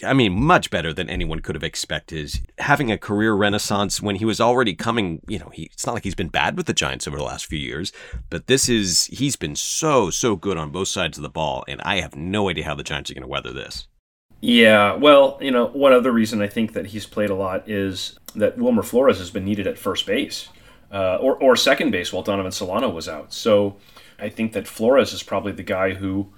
I 0.04 0.12
mean, 0.12 0.32
much 0.32 0.70
better 0.70 0.92
than 0.92 1.10
anyone 1.10 1.40
could 1.40 1.54
have 1.54 1.64
expected. 1.64 2.40
Having 2.58 2.90
a 2.90 2.98
career 2.98 3.34
renaissance 3.34 4.00
when 4.00 4.16
he 4.16 4.24
was 4.24 4.40
already 4.40 4.74
coming, 4.74 5.20
you 5.28 5.38
know, 5.38 5.50
he, 5.50 5.64
it's 5.72 5.86
not 5.86 5.94
like 5.94 6.04
he's 6.04 6.14
been 6.14 6.28
bad 6.28 6.56
with 6.56 6.66
the 6.66 6.72
Giants 6.72 7.06
over 7.06 7.16
the 7.16 7.24
last 7.24 7.46
few 7.46 7.58
years, 7.58 7.92
but 8.28 8.46
this 8.46 8.68
is, 8.68 9.06
he's 9.06 9.36
been 9.36 9.56
so, 9.56 10.10
so 10.10 10.36
good 10.36 10.56
on 10.56 10.70
both 10.70 10.88
sides 10.88 11.18
of 11.18 11.22
the 11.22 11.28
ball, 11.28 11.64
and 11.68 11.80
I 11.82 12.00
have 12.00 12.16
no 12.16 12.48
idea 12.48 12.64
how 12.64 12.74
the 12.74 12.82
Giants 12.82 13.10
are 13.10 13.14
going 13.14 13.22
to 13.22 13.28
weather 13.28 13.52
this. 13.52 13.86
Yeah, 14.40 14.94
well, 14.94 15.38
you 15.40 15.50
know, 15.50 15.66
one 15.66 15.92
other 15.92 16.12
reason 16.12 16.40
I 16.40 16.48
think 16.48 16.72
that 16.72 16.86
he's 16.86 17.06
played 17.06 17.30
a 17.30 17.34
lot 17.34 17.68
is 17.68 18.18
that 18.34 18.56
Wilmer 18.56 18.82
Flores 18.82 19.18
has 19.18 19.30
been 19.30 19.44
needed 19.44 19.66
at 19.66 19.78
first 19.78 20.06
base 20.06 20.48
uh, 20.90 21.16
or, 21.16 21.36
or 21.36 21.56
second 21.56 21.90
base 21.90 22.12
while 22.12 22.22
Donovan 22.22 22.52
Solano 22.52 22.88
was 22.88 23.08
out. 23.08 23.32
So 23.32 23.76
I 24.18 24.28
think 24.28 24.52
that 24.52 24.66
Flores 24.66 25.12
is 25.12 25.22
probably 25.22 25.52
the 25.52 25.62
guy 25.62 25.94
who 25.94 26.32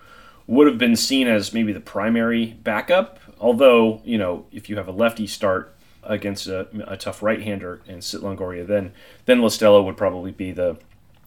would 0.47 0.67
have 0.67 0.79
been 0.79 0.97
seen 0.97 1.29
as 1.29 1.53
maybe 1.53 1.73
the 1.73 1.81
primary 1.81 2.59
backup. 2.63 3.21
Although, 3.43 4.01
you 4.05 4.19
know, 4.19 4.47
if 4.53 4.71
you 4.71 4.77
have 4.77 4.87
a 4.87 4.93
lefty 4.93 5.27
start 5.27 5.75
against 6.05 6.47
a, 6.47 6.69
a 6.87 6.97
tough 6.97 7.23
right-hander 7.23 7.83
and 7.89 8.03
sit 8.03 8.23
Longoria, 8.23 8.65
then 8.65 8.93
then 9.27 9.43
La 9.43 9.49
Stella 9.49 9.83
would 9.83 9.97
probably 9.97 10.31
be 10.31 10.53
the 10.53 10.79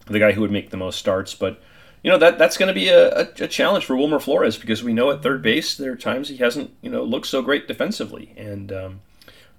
the 0.06 0.18
guy 0.18 0.32
who 0.32 0.40
would 0.40 0.50
make 0.50 0.70
the 0.70 0.78
most 0.78 0.98
starts. 0.98 1.34
But 1.34 1.60
you 2.02 2.10
know 2.10 2.16
that 2.16 2.38
that's 2.38 2.56
going 2.56 2.68
to 2.68 2.74
be 2.74 2.88
a, 2.88 3.10
a, 3.10 3.28
a, 3.40 3.48
challenge 3.48 3.84
for 3.84 3.96
Wilmer 3.96 4.18
Flores 4.18 4.56
because 4.56 4.82
we 4.82 4.94
know 4.94 5.10
at 5.10 5.22
third 5.22 5.42
base 5.42 5.76
there 5.76 5.92
are 5.92 5.96
times 5.96 6.30
he 6.30 6.38
hasn't 6.38 6.74
you 6.80 6.90
know 6.90 7.04
looked 7.04 7.26
so 7.26 7.42
great 7.42 7.68
defensively. 7.68 8.32
And 8.34 8.72
um, 8.72 9.00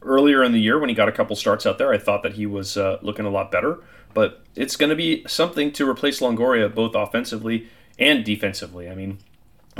earlier 0.01 0.43
in 0.43 0.51
the 0.51 0.59
year 0.59 0.79
when 0.79 0.89
he 0.89 0.95
got 0.95 1.09
a 1.09 1.11
couple 1.11 1.35
starts 1.35 1.67
out 1.67 1.77
there, 1.77 1.93
I 1.93 1.99
thought 1.99 2.23
that 2.23 2.33
he 2.33 2.47
was 2.47 2.75
uh, 2.75 2.97
looking 3.03 3.25
a 3.25 3.29
lot 3.29 3.51
better. 3.51 3.83
But 4.15 4.41
it's 4.55 4.75
going 4.75 4.89
to 4.89 4.95
be 4.95 5.23
something 5.27 5.71
to 5.73 5.87
replace 5.87 6.21
Longoria 6.21 6.73
both 6.73 6.95
offensively 6.95 7.67
and 7.99 8.25
defensively. 8.25 8.89
I 8.89 8.95
mean, 8.95 9.19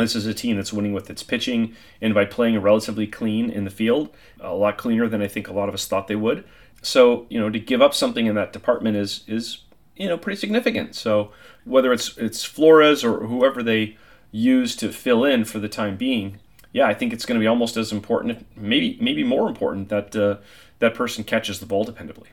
this 0.04 0.16
is 0.16 0.26
a 0.26 0.34
team 0.34 0.56
that's 0.56 0.74
winning 0.74 0.94
with 0.94 1.10
its 1.10 1.24
pitching 1.24 1.76
and 2.02 2.14
by 2.14 2.26
playing 2.26 2.60
relatively 2.62 3.08
clean 3.08 3.50
in 3.50 3.64
the 3.64 3.70
field, 3.70 4.10
a 4.40 4.54
lot 4.54 4.78
cleaner 4.78 5.08
than 5.08 5.22
I 5.22 5.28
think 5.28 5.48
a 5.48 5.54
lot 5.54 5.70
of 5.70 5.76
us 5.76 5.88
thought 5.88 6.08
they 6.08 6.16
would. 6.16 6.44
So, 6.82 7.26
you 7.30 7.40
know, 7.40 7.50
to 7.50 7.60
give 7.60 7.82
up 7.82 7.94
something 7.94 8.26
in 8.28 8.36
that 8.36 8.54
department 8.54 8.98
is 8.98 9.24
is 9.28 9.64
you 9.96 10.08
know 10.08 10.18
pretty 10.18 10.40
significant. 10.40 10.96
So 10.96 11.32
whether 11.66 11.92
it's 11.92 12.18
it's 12.18 12.44
Flores 12.44 13.04
or 13.04 13.28
whoever 13.28 13.64
they 13.64 13.98
use 14.32 14.76
to 14.78 14.92
fill 14.92 15.26
in 15.26 15.46
for 15.46 15.60
the 15.60 15.70
time 15.70 15.98
being, 15.98 16.40
yeah, 16.72 16.88
I 16.88 16.94
think 16.94 17.14
it's 17.14 17.26
going 17.26 17.40
to 17.40 17.44
be 17.44 17.48
almost 17.48 17.78
as 17.78 17.92
important, 17.92 18.46
maybe 18.56 18.98
maybe 19.02 19.24
more 19.24 19.48
important 19.48 19.90
that 19.90 20.16
uh, 20.16 20.38
that 20.80 20.94
person 20.94 21.24
catches 21.24 21.60
the 21.60 21.66
ball 21.66 21.86
dependably. 21.86 22.28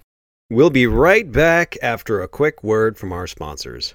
We'll 0.51 0.71
be 0.71 0.87
right 0.87 1.31
back 1.31 1.77
after 1.83 2.23
a 2.23 2.29
quick 2.29 2.63
word 2.63 2.99
from 2.99 3.13
our 3.13 3.27
sponsors. 3.27 3.95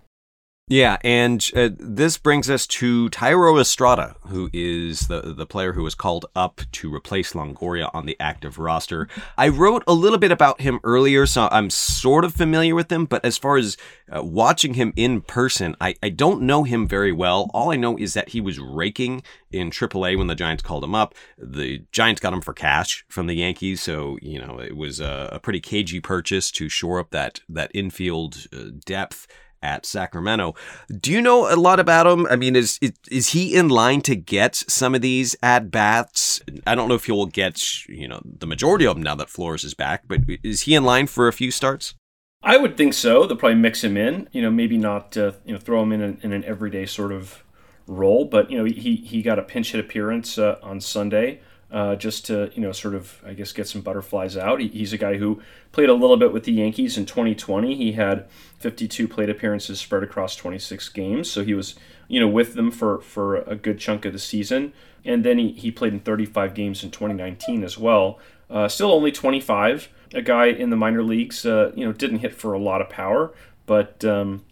Yeah, 0.71 0.99
and 1.03 1.45
uh, 1.53 1.71
this 1.77 2.17
brings 2.17 2.49
us 2.49 2.65
to 2.67 3.09
Thairo 3.09 3.59
Estrada, 3.59 4.15
who 4.27 4.49
is 4.53 5.09
the 5.09 5.19
the 5.19 5.45
player 5.45 5.73
who 5.73 5.83
was 5.83 5.95
called 5.95 6.27
up 6.33 6.61
to 6.71 6.95
replace 6.95 7.33
Longoria 7.33 7.93
on 7.93 8.05
the 8.05 8.15
active 8.21 8.57
roster. 8.57 9.09
I 9.37 9.49
wrote 9.49 9.83
a 9.85 9.91
little 9.91 10.17
bit 10.17 10.31
about 10.31 10.61
him 10.61 10.79
earlier, 10.85 11.25
so 11.25 11.49
I'm 11.51 11.69
sort 11.69 12.23
of 12.23 12.33
familiar 12.33 12.73
with 12.73 12.89
him, 12.89 13.03
but 13.03 13.25
as 13.25 13.37
far 13.37 13.57
as 13.57 13.75
uh, 14.09 14.23
watching 14.23 14.75
him 14.75 14.93
in 14.95 15.19
person, 15.19 15.75
I, 15.81 15.95
I 16.01 16.07
don't 16.07 16.43
know 16.43 16.63
him 16.63 16.87
very 16.87 17.11
well. 17.11 17.51
All 17.53 17.73
I 17.73 17.75
know 17.75 17.97
is 17.97 18.13
that 18.13 18.29
he 18.29 18.39
was 18.39 18.57
raking 18.57 19.23
in 19.51 19.71
AAA 19.71 20.17
when 20.17 20.27
the 20.27 20.35
Giants 20.35 20.63
called 20.63 20.85
him 20.85 20.95
up. 20.95 21.15
The 21.37 21.83
Giants 21.91 22.21
got 22.21 22.31
him 22.31 22.39
for 22.39 22.53
cash 22.53 23.03
from 23.09 23.27
the 23.27 23.35
Yankees, 23.35 23.83
so 23.83 24.17
you 24.21 24.39
know 24.39 24.57
it 24.61 24.77
was 24.77 25.01
a, 25.01 25.31
a 25.33 25.39
pretty 25.41 25.59
cagey 25.59 25.99
purchase 25.99 26.49
to 26.51 26.69
shore 26.69 27.01
up 27.01 27.09
that 27.09 27.41
that 27.49 27.71
infield 27.73 28.47
uh, 28.53 28.69
depth 28.85 29.27
at 29.61 29.85
Sacramento. 29.85 30.55
Do 30.99 31.11
you 31.11 31.21
know 31.21 31.51
a 31.51 31.55
lot 31.55 31.79
about 31.79 32.07
him? 32.07 32.25
I 32.27 32.35
mean, 32.35 32.55
is 32.55 32.79
is 33.09 33.29
he 33.29 33.55
in 33.55 33.69
line 33.69 34.01
to 34.01 34.15
get 34.15 34.55
some 34.55 34.95
of 34.95 35.01
these 35.01 35.35
at 35.41 35.71
bats? 35.71 36.41
I 36.65 36.75
don't 36.75 36.89
know 36.89 36.95
if 36.95 37.05
he 37.05 37.11
will 37.11 37.27
get 37.27 37.87
you 37.87 38.07
know 38.07 38.21
the 38.23 38.47
majority 38.47 38.85
of 38.85 38.95
them 38.95 39.03
now 39.03 39.15
that 39.15 39.29
Flores 39.29 39.63
is 39.63 39.73
back, 39.73 40.03
but 40.07 40.21
is 40.43 40.61
he 40.61 40.75
in 40.75 40.83
line 40.83 41.07
for 41.07 41.27
a 41.27 41.33
few 41.33 41.51
starts? 41.51 41.95
I 42.43 42.57
would 42.57 42.75
think 42.75 42.93
so. 42.93 43.27
They'll 43.27 43.37
probably 43.37 43.59
mix 43.59 43.83
him 43.83 43.97
in. 43.97 44.27
You 44.31 44.41
know, 44.41 44.51
maybe 44.51 44.77
not 44.77 45.15
uh, 45.15 45.33
you 45.45 45.53
know 45.53 45.59
throw 45.59 45.83
him 45.83 45.91
in 45.91 46.01
an, 46.01 46.19
in 46.23 46.33
an 46.33 46.43
everyday 46.45 46.85
sort 46.85 47.11
of 47.11 47.43
role, 47.87 48.25
but 48.25 48.49
you 48.49 48.57
know 48.57 48.65
he 48.65 48.95
he 48.95 49.21
got 49.21 49.39
a 49.39 49.43
pinch 49.43 49.71
hit 49.71 49.79
appearance 49.79 50.37
uh, 50.37 50.57
on 50.61 50.81
Sunday 50.81 51.41
uh, 51.71 51.95
just 51.95 52.25
to 52.25 52.51
you 52.53 52.61
know 52.61 52.71
sort 52.71 52.95
of 52.95 53.21
I 53.25 53.33
guess 53.33 53.51
get 53.51 53.67
some 53.67 53.81
butterflies 53.81 54.35
out. 54.35 54.59
He, 54.59 54.67
he's 54.67 54.93
a 54.93 54.97
guy 54.97 55.17
who 55.17 55.41
played 55.71 55.89
a 55.89 55.93
little 55.93 56.17
bit 56.17 56.33
with 56.33 56.43
the 56.43 56.51
Yankees 56.51 56.97
in 56.97 57.05
2020. 57.05 57.75
He 57.75 57.93
had 57.93 58.27
52 58.59 59.07
plate 59.07 59.29
appearances 59.29 59.79
spread 59.79 60.03
across 60.03 60.35
26 60.35 60.89
games, 60.89 61.31
so 61.31 61.43
he 61.43 61.53
was 61.53 61.75
you 62.07 62.19
know 62.19 62.27
with 62.27 62.55
them 62.55 62.71
for 62.71 62.99
for 62.99 63.37
a 63.37 63.55
good 63.55 63.79
chunk 63.79 64.05
of 64.05 64.13
the 64.13 64.19
season. 64.19 64.73
And 65.03 65.23
then 65.23 65.39
he, 65.39 65.53
he 65.53 65.71
played 65.71 65.93
in 65.93 65.99
35 65.99 66.53
games 66.53 66.83
in 66.83 66.91
2019 66.91 67.63
as 67.63 67.75
well. 67.75 68.19
Uh, 68.51 68.67
still 68.67 68.91
only 68.91 69.11
25. 69.11 69.89
A 70.13 70.21
guy 70.21 70.45
in 70.45 70.69
the 70.69 70.75
minor 70.75 71.01
leagues, 71.01 71.43
uh, 71.43 71.71
you 71.73 71.83
know, 71.83 71.91
didn't 71.91 72.19
hit 72.19 72.35
for 72.35 72.53
a 72.53 72.59
lot 72.59 72.81
of 72.81 72.89
power, 72.89 73.33
but 73.65 74.03
um, 74.05 74.43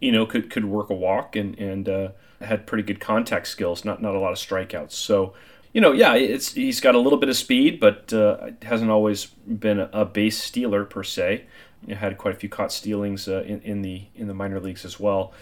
you 0.00 0.12
know 0.12 0.26
could 0.26 0.50
could 0.50 0.64
work 0.64 0.90
a 0.90 0.94
walk 0.94 1.34
and 1.34 1.58
and 1.58 1.88
uh, 1.88 2.08
had 2.40 2.66
pretty 2.66 2.84
good 2.84 3.00
contact 3.00 3.48
skills. 3.48 3.84
Not 3.84 4.00
not 4.00 4.14
a 4.14 4.18
lot 4.18 4.32
of 4.32 4.38
strikeouts. 4.38 4.92
So 4.92 5.34
you 5.72 5.80
know, 5.80 5.92
yeah, 5.92 6.14
it's 6.14 6.52
he's 6.52 6.80
got 6.80 6.94
a 6.94 6.98
little 6.98 7.18
bit 7.18 7.28
of 7.28 7.36
speed, 7.36 7.80
but 7.80 8.12
uh, 8.12 8.50
hasn't 8.62 8.90
always 8.90 9.26
been 9.26 9.80
a, 9.80 10.04
base 10.04 10.42
stealer 10.42 10.84
per 10.84 11.02
se. 11.02 11.44
You 11.86 11.94
had 11.94 12.18
quite 12.18 12.34
a 12.34 12.38
few 12.38 12.48
caught 12.48 12.72
stealings 12.72 13.26
uh, 13.26 13.42
in, 13.42 13.60
in 13.62 13.82
the 13.82 14.04
in 14.14 14.28
the 14.28 14.34
minor 14.34 14.60
leagues 14.60 14.84
as 14.84 15.00
well. 15.00 15.32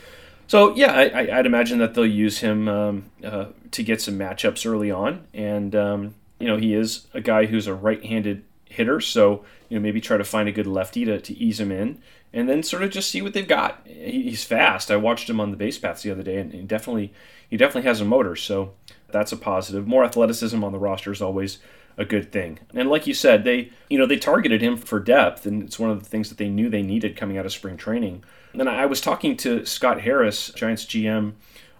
So 0.46 0.74
yeah, 0.74 0.92
I, 0.92 1.36
would 1.36 1.46
imagine 1.46 1.78
that 1.78 1.94
they'll 1.94 2.06
use 2.06 2.38
him 2.38 2.68
um, 2.68 3.04
uh, 3.24 3.46
to 3.70 3.82
get 3.82 4.00
some 4.00 4.18
matchups 4.18 4.68
early 4.70 4.90
on, 4.90 5.26
and 5.34 5.74
um, 5.74 6.14
you 6.38 6.46
know 6.46 6.56
he 6.56 6.74
is 6.74 7.06
a 7.12 7.20
guy 7.20 7.46
who's 7.46 7.66
a 7.66 7.74
right-handed 7.74 8.44
hitter, 8.66 9.00
so 9.00 9.44
you 9.68 9.78
know 9.78 9.82
maybe 9.82 10.00
try 10.00 10.16
to 10.16 10.24
find 10.24 10.48
a 10.48 10.52
good 10.52 10.66
lefty 10.66 11.04
to, 11.04 11.20
to 11.20 11.36
ease 11.36 11.58
him 11.58 11.72
in, 11.72 12.00
and 12.32 12.48
then 12.48 12.62
sort 12.62 12.82
of 12.82 12.90
just 12.90 13.10
see 13.10 13.22
what 13.22 13.32
they've 13.32 13.46
got. 13.46 13.86
he's 13.86 14.44
fast. 14.44 14.90
I 14.90 14.96
watched 14.96 15.28
him 15.28 15.40
on 15.40 15.50
the 15.50 15.56
base 15.56 15.78
paths 15.78 16.02
the 16.02 16.10
other 16.10 16.22
day, 16.22 16.38
and 16.38 16.52
he 16.52 16.62
definitely 16.62 17.12
he 17.48 17.56
definitely 17.56 17.88
has 17.88 18.00
a 18.00 18.04
motor. 18.04 18.36
So 18.36 18.74
that's 19.10 19.32
a 19.32 19.36
positive. 19.36 19.86
More 19.86 20.04
athleticism 20.04 20.62
on 20.62 20.72
the 20.72 20.78
roster 20.78 21.12
is 21.12 21.22
always 21.22 21.58
a 21.96 22.04
good 22.04 22.32
thing. 22.32 22.60
And 22.74 22.88
like 22.88 23.06
you 23.06 23.14
said, 23.14 23.44
they 23.44 23.72
you 23.88 23.98
know 23.98 24.06
they 24.06 24.18
targeted 24.18 24.62
him 24.62 24.76
for 24.76 25.00
depth, 25.00 25.46
and 25.46 25.62
it's 25.62 25.78
one 25.78 25.90
of 25.90 26.02
the 26.02 26.08
things 26.08 26.28
that 26.28 26.38
they 26.38 26.48
knew 26.48 26.68
they 26.68 26.82
needed 26.82 27.16
coming 27.16 27.36
out 27.38 27.46
of 27.46 27.52
spring 27.52 27.76
training. 27.76 28.24
And 28.52 28.68
I 28.68 28.86
was 28.86 29.00
talking 29.00 29.36
to 29.38 29.64
Scott 29.64 30.00
Harris, 30.00 30.50
Giants 30.50 30.84
GM, 30.84 31.34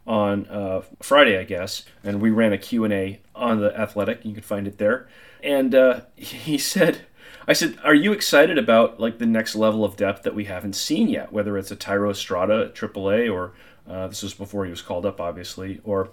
on 0.06 0.46
uh, 0.46 0.82
Friday, 1.00 1.38
I 1.38 1.44
guess, 1.44 1.84
and 2.02 2.20
we 2.20 2.30
ran 2.30 2.52
a 2.52 2.58
Q 2.58 2.84
and 2.84 2.92
A 2.92 3.20
on 3.34 3.60
the 3.60 3.78
Athletic. 3.78 4.24
You 4.24 4.32
can 4.32 4.42
find 4.42 4.66
it 4.66 4.78
there. 4.78 5.08
And 5.42 5.74
uh, 5.74 6.02
he 6.16 6.58
said, 6.58 7.02
I 7.48 7.52
said, 7.52 7.78
"Are 7.84 7.94
you 7.94 8.12
excited 8.12 8.58
about 8.58 9.00
like 9.00 9.18
the 9.18 9.26
next 9.26 9.54
level 9.54 9.84
of 9.84 9.96
depth 9.96 10.22
that 10.22 10.34
we 10.34 10.44
haven't 10.44 10.74
seen 10.74 11.08
yet? 11.08 11.32
Whether 11.32 11.56
it's 11.58 11.70
a 11.70 11.76
Thairo 11.76 12.10
Estrada 12.10 12.66
at 12.66 12.74
AAA 12.74 13.32
or 13.32 13.52
uh, 13.88 14.06
this 14.06 14.22
was 14.22 14.34
before 14.34 14.64
he 14.64 14.70
was 14.70 14.82
called 14.82 15.04
up, 15.06 15.20
obviously, 15.20 15.80
or 15.84 16.10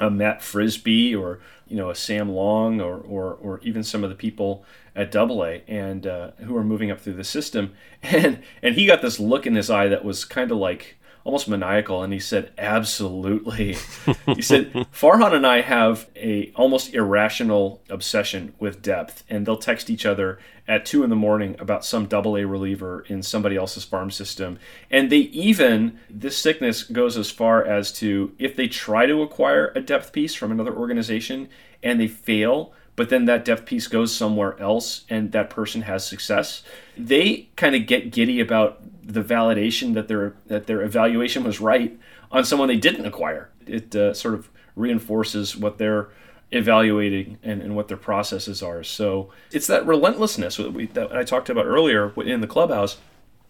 a 0.00 0.10
Matt 0.10 0.42
Frisbee 0.42 1.14
or 1.14 1.40
you 1.68 1.76
know 1.76 1.90
a 1.90 1.94
Sam 1.94 2.30
Long 2.30 2.80
or 2.80 2.98
or, 2.98 3.34
or 3.34 3.60
even 3.60 3.82
some 3.82 4.02
of 4.02 4.10
the 4.10 4.16
people 4.16 4.64
at 4.96 5.10
Double 5.10 5.44
A 5.44 5.62
and 5.68 6.06
uh, 6.06 6.32
who 6.38 6.56
are 6.56 6.64
moving 6.64 6.90
up 6.90 7.00
through 7.00 7.14
the 7.14 7.24
system 7.24 7.72
and 8.02 8.42
and 8.62 8.74
he 8.74 8.86
got 8.86 9.02
this 9.02 9.20
look 9.20 9.46
in 9.46 9.54
his 9.54 9.70
eye 9.70 9.88
that 9.88 10.04
was 10.04 10.24
kind 10.24 10.50
of 10.50 10.58
like 10.58 10.96
almost 11.24 11.48
maniacal 11.48 12.02
and 12.02 12.12
he 12.12 12.20
said 12.20 12.52
absolutely. 12.58 13.76
He 14.26 14.42
said 14.42 14.72
farhan 14.92 15.32
and 15.32 15.46
i 15.46 15.60
have 15.60 16.08
a 16.16 16.52
almost 16.54 16.94
irrational 16.94 17.82
obsession 17.88 18.54
with 18.58 18.82
depth 18.82 19.24
and 19.28 19.46
they'll 19.46 19.56
text 19.56 19.90
each 19.90 20.06
other 20.06 20.38
at 20.68 20.86
two 20.86 21.02
in 21.02 21.10
the 21.10 21.16
morning 21.16 21.56
about 21.58 21.84
some 21.84 22.06
double 22.06 22.36
a 22.36 22.46
reliever 22.46 23.04
in 23.08 23.22
somebody 23.22 23.56
else's 23.56 23.84
farm 23.84 24.10
system. 24.10 24.58
And 24.90 25.10
they 25.10 25.18
even 25.18 25.98
this 26.08 26.38
sickness 26.38 26.84
goes 26.84 27.16
as 27.16 27.30
far 27.30 27.64
as 27.64 27.92
to 27.94 28.32
if 28.38 28.56
they 28.56 28.68
try 28.68 29.06
to 29.06 29.22
acquire 29.22 29.72
a 29.74 29.80
depth 29.80 30.12
piece 30.12 30.34
from 30.34 30.52
another 30.52 30.74
organization 30.74 31.48
and 31.82 32.00
they 32.00 32.08
fail 32.08 32.72
but 32.94 33.08
then 33.08 33.24
that 33.24 33.44
depth 33.44 33.64
piece 33.64 33.88
goes 33.88 34.14
somewhere 34.14 34.58
else 34.60 35.04
and 35.08 35.32
that 35.32 35.50
person 35.50 35.82
has 35.82 36.06
success 36.06 36.62
they 36.96 37.48
kind 37.56 37.74
of 37.74 37.86
get 37.86 38.12
giddy 38.12 38.38
about 38.38 38.80
the 39.02 39.22
validation 39.22 39.94
that 39.94 40.08
their 40.08 40.34
that 40.46 40.66
their 40.66 40.82
evaluation 40.82 41.44
was 41.44 41.60
right 41.60 41.98
on 42.30 42.44
someone 42.44 42.68
they 42.68 42.76
didn't 42.76 43.06
acquire. 43.06 43.50
It 43.66 43.94
uh, 43.94 44.14
sort 44.14 44.34
of 44.34 44.48
reinforces 44.74 45.56
what 45.56 45.78
they're 45.78 46.08
evaluating 46.50 47.38
and, 47.42 47.62
and 47.62 47.74
what 47.74 47.88
their 47.88 47.96
processes 47.96 48.62
are. 48.62 48.82
So 48.82 49.30
it's 49.50 49.66
that 49.66 49.86
relentlessness 49.86 50.56
that, 50.56 50.72
we, 50.72 50.86
that 50.88 51.14
I 51.14 51.24
talked 51.24 51.48
about 51.48 51.66
earlier 51.66 52.12
in 52.20 52.40
the 52.40 52.46
clubhouse. 52.46 52.98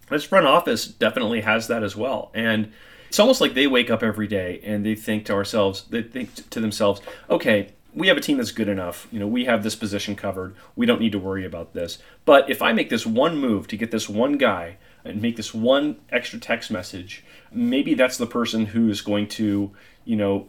This 0.08 0.24
front 0.24 0.46
office 0.46 0.86
definitely 0.86 1.40
has 1.40 1.68
that 1.68 1.82
as 1.82 1.96
well. 1.96 2.30
And 2.34 2.72
it's 3.08 3.18
almost 3.18 3.40
like 3.40 3.54
they 3.54 3.66
wake 3.66 3.90
up 3.90 4.02
every 4.02 4.28
day 4.28 4.60
and 4.64 4.86
they 4.86 4.94
think 4.94 5.26
to 5.26 5.32
ourselves, 5.32 5.84
they 5.90 6.02
think 6.02 6.48
to 6.50 6.60
themselves, 6.60 7.00
okay, 7.28 7.72
we 7.94 8.08
have 8.08 8.16
a 8.16 8.20
team 8.20 8.38
that's 8.38 8.52
good 8.52 8.68
enough. 8.68 9.06
You 9.10 9.20
know, 9.20 9.26
we 9.26 9.44
have 9.44 9.62
this 9.62 9.74
position 9.74 10.16
covered. 10.16 10.54
We 10.76 10.86
don't 10.86 11.00
need 11.00 11.12
to 11.12 11.18
worry 11.18 11.44
about 11.44 11.74
this. 11.74 11.98
But 12.24 12.48
if 12.48 12.62
I 12.62 12.72
make 12.72 12.88
this 12.88 13.04
one 13.04 13.36
move 13.38 13.68
to 13.68 13.76
get 13.76 13.90
this 13.90 14.08
one 14.08 14.38
guy 14.38 14.78
and 15.04 15.20
make 15.20 15.36
this 15.36 15.52
one 15.52 15.96
extra 16.10 16.38
text 16.38 16.70
message, 16.70 17.24
maybe 17.50 17.94
that's 17.94 18.18
the 18.18 18.26
person 18.26 18.66
who 18.66 18.88
is 18.88 19.00
going 19.00 19.28
to, 19.28 19.70
you 20.04 20.16
know, 20.16 20.46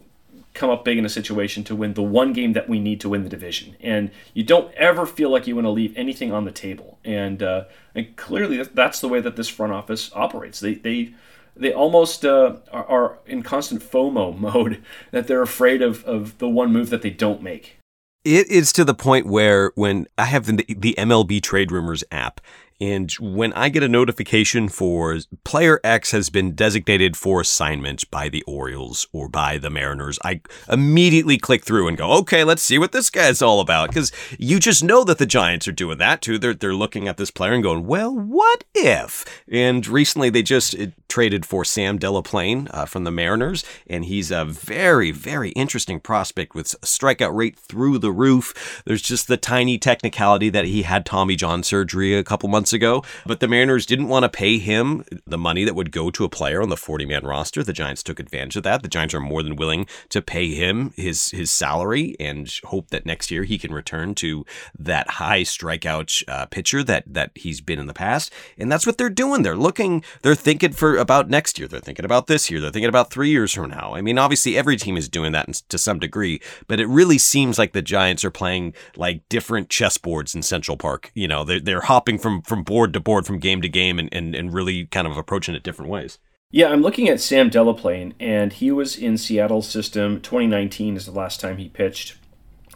come 0.54 0.70
up 0.70 0.84
big 0.84 0.98
in 0.98 1.04
a 1.04 1.08
situation 1.08 1.64
to 1.64 1.74
win 1.74 1.94
the 1.94 2.02
one 2.02 2.32
game 2.32 2.52
that 2.52 2.68
we 2.68 2.78
need 2.78 3.00
to 3.00 3.08
win 3.08 3.24
the 3.24 3.28
division. 3.28 3.76
And 3.80 4.10
you 4.32 4.44
don't 4.44 4.72
ever 4.74 5.04
feel 5.04 5.30
like 5.30 5.46
you 5.46 5.56
want 5.56 5.66
to 5.66 5.70
leave 5.70 5.92
anything 5.96 6.32
on 6.32 6.44
the 6.44 6.52
table. 6.52 6.98
And 7.04 7.42
uh, 7.42 7.64
and 7.94 8.16
clearly 8.16 8.62
that's 8.62 9.00
the 9.00 9.08
way 9.08 9.20
that 9.20 9.36
this 9.36 9.48
front 9.48 9.72
office 9.72 10.10
operates. 10.14 10.60
They 10.60 10.74
they 10.74 11.14
they 11.56 11.72
almost 11.72 12.24
uh, 12.24 12.56
are, 12.72 12.84
are, 12.86 13.18
in 13.26 13.42
constant 13.42 13.82
FOMO 13.82 14.36
mode 14.54 14.82
that 15.10 15.26
they're 15.26 15.42
afraid 15.42 15.82
of, 15.82 16.04
of 16.04 16.38
the 16.38 16.48
one 16.48 16.72
move 16.72 16.90
that 16.90 17.02
they 17.02 17.10
don't 17.10 17.42
make. 17.42 17.78
It 18.24 18.48
is 18.48 18.72
to 18.72 18.84
the 18.84 18.94
point 18.94 19.26
where 19.26 19.70
when 19.74 20.06
I 20.16 20.24
have 20.24 20.46
the, 20.46 20.64
the 20.68 20.94
MLB 20.96 21.42
Trade 21.42 21.70
Rumors 21.70 22.02
app, 22.10 22.40
and 22.80 23.10
when 23.12 23.52
I 23.52 23.68
get 23.68 23.82
a 23.82 23.88
notification 23.88 24.68
for 24.68 25.18
player 25.44 25.80
X 25.84 26.10
has 26.10 26.28
been 26.28 26.54
designated 26.54 27.16
for 27.16 27.40
assignment 27.40 28.10
by 28.10 28.28
the 28.28 28.42
Orioles 28.42 29.06
or 29.12 29.28
by 29.28 29.58
the 29.58 29.70
Mariners, 29.70 30.18
I 30.24 30.40
immediately 30.68 31.38
click 31.38 31.64
through 31.64 31.88
and 31.88 31.96
go, 31.96 32.10
okay, 32.18 32.42
let's 32.42 32.62
see 32.62 32.78
what 32.78 32.92
this 32.92 33.10
guy's 33.10 33.42
all 33.42 33.60
about. 33.60 33.90
Because 33.90 34.10
you 34.38 34.58
just 34.58 34.82
know 34.82 35.04
that 35.04 35.18
the 35.18 35.26
Giants 35.26 35.68
are 35.68 35.72
doing 35.72 35.98
that 35.98 36.20
too. 36.20 36.38
They're, 36.38 36.54
they're 36.54 36.74
looking 36.74 37.06
at 37.06 37.16
this 37.16 37.30
player 37.30 37.52
and 37.52 37.62
going, 37.62 37.86
well, 37.86 38.14
what 38.14 38.64
if? 38.74 39.24
And 39.48 39.86
recently 39.86 40.30
they 40.30 40.42
just 40.42 40.74
traded 41.08 41.46
for 41.46 41.64
Sam 41.64 41.96
Delaplane 41.96 42.68
uh, 42.72 42.86
from 42.86 43.04
the 43.04 43.12
Mariners, 43.12 43.64
and 43.86 44.04
he's 44.04 44.32
a 44.32 44.44
very, 44.44 45.12
very 45.12 45.50
interesting 45.50 46.00
prospect 46.00 46.56
with 46.56 46.74
a 46.74 46.86
strikeout 46.86 47.34
rate 47.36 47.56
through 47.56 47.98
the 47.98 48.10
roof. 48.10 48.82
There's 48.84 49.00
just 49.00 49.28
the 49.28 49.36
tiny 49.36 49.78
technicality 49.78 50.50
that 50.50 50.64
he 50.64 50.82
had 50.82 51.06
Tommy 51.06 51.36
John 51.36 51.62
surgery 51.62 52.14
a 52.14 52.24
couple 52.24 52.48
months 52.48 52.63
months 52.64 52.72
ago, 52.72 53.04
but 53.26 53.40
the 53.40 53.48
Mariners 53.48 53.84
didn't 53.84 54.08
want 54.08 54.22
to 54.22 54.28
pay 54.30 54.56
him 54.56 55.04
the 55.26 55.36
money 55.36 55.64
that 55.64 55.74
would 55.74 55.92
go 55.92 56.10
to 56.10 56.24
a 56.24 56.30
player 56.30 56.62
on 56.62 56.70
the 56.70 56.78
40 56.78 57.04
man 57.04 57.22
roster. 57.22 57.62
The 57.62 57.74
Giants 57.74 58.02
took 58.02 58.18
advantage 58.18 58.56
of 58.56 58.62
that. 58.62 58.82
The 58.82 58.88
Giants 58.88 59.12
are 59.12 59.20
more 59.20 59.42
than 59.42 59.56
willing 59.56 59.86
to 60.08 60.22
pay 60.22 60.54
him 60.54 60.94
his 60.96 61.30
his 61.30 61.50
salary 61.50 62.16
and 62.18 62.50
hope 62.64 62.88
that 62.88 63.04
next 63.04 63.30
year 63.30 63.44
he 63.44 63.58
can 63.58 63.74
return 63.74 64.14
to 64.14 64.46
that 64.78 65.10
high 65.10 65.42
strikeout 65.42 66.22
uh, 66.26 66.46
pitcher 66.46 66.82
that 66.84 67.04
that 67.06 67.32
he's 67.34 67.60
been 67.60 67.78
in 67.78 67.86
the 67.86 67.92
past. 67.92 68.32
And 68.56 68.72
that's 68.72 68.86
what 68.86 68.96
they're 68.96 69.10
doing. 69.10 69.42
They're 69.42 69.56
looking, 69.56 70.02
they're 70.22 70.34
thinking 70.34 70.72
for 70.72 70.96
about 70.96 71.28
next 71.28 71.58
year. 71.58 71.68
They're 71.68 71.80
thinking 71.80 72.06
about 72.06 72.28
this 72.28 72.50
year. 72.50 72.60
They're 72.60 72.70
thinking 72.70 72.88
about 72.88 73.10
three 73.10 73.28
years 73.28 73.52
from 73.52 73.68
now. 73.68 73.92
I 73.94 74.00
mean, 74.00 74.16
obviously 74.16 74.56
every 74.56 74.78
team 74.78 74.96
is 74.96 75.10
doing 75.10 75.32
that 75.32 75.52
to 75.68 75.76
some 75.76 75.98
degree, 75.98 76.40
but 76.66 76.80
it 76.80 76.86
really 76.86 77.18
seems 77.18 77.58
like 77.58 77.72
the 77.72 77.82
Giants 77.82 78.24
are 78.24 78.30
playing 78.30 78.72
like 78.96 79.28
different 79.28 79.68
chessboards 79.68 80.34
in 80.34 80.42
Central 80.42 80.78
Park. 80.78 81.10
You 81.12 81.28
know, 81.28 81.44
they're, 81.44 81.60
they're 81.60 81.82
hopping 81.82 82.16
from 82.16 82.40
from 82.42 82.53
board 82.62 82.92
to 82.92 83.00
board, 83.00 83.26
from 83.26 83.38
game 83.38 83.60
to 83.62 83.68
game, 83.68 83.98
and, 83.98 84.08
and, 84.12 84.34
and 84.34 84.52
really 84.52 84.86
kind 84.86 85.06
of 85.06 85.16
approaching 85.16 85.54
it 85.54 85.62
different 85.62 85.90
ways. 85.90 86.18
Yeah, 86.50 86.68
I'm 86.68 86.82
looking 86.82 87.08
at 87.08 87.20
Sam 87.20 87.50
Delaplane, 87.50 88.12
and 88.20 88.52
he 88.52 88.70
was 88.70 88.96
in 88.96 89.18
Seattle's 89.18 89.68
system. 89.68 90.20
2019 90.20 90.96
is 90.96 91.06
the 91.06 91.12
last 91.12 91.40
time 91.40 91.56
he 91.56 91.68
pitched, 91.68 92.16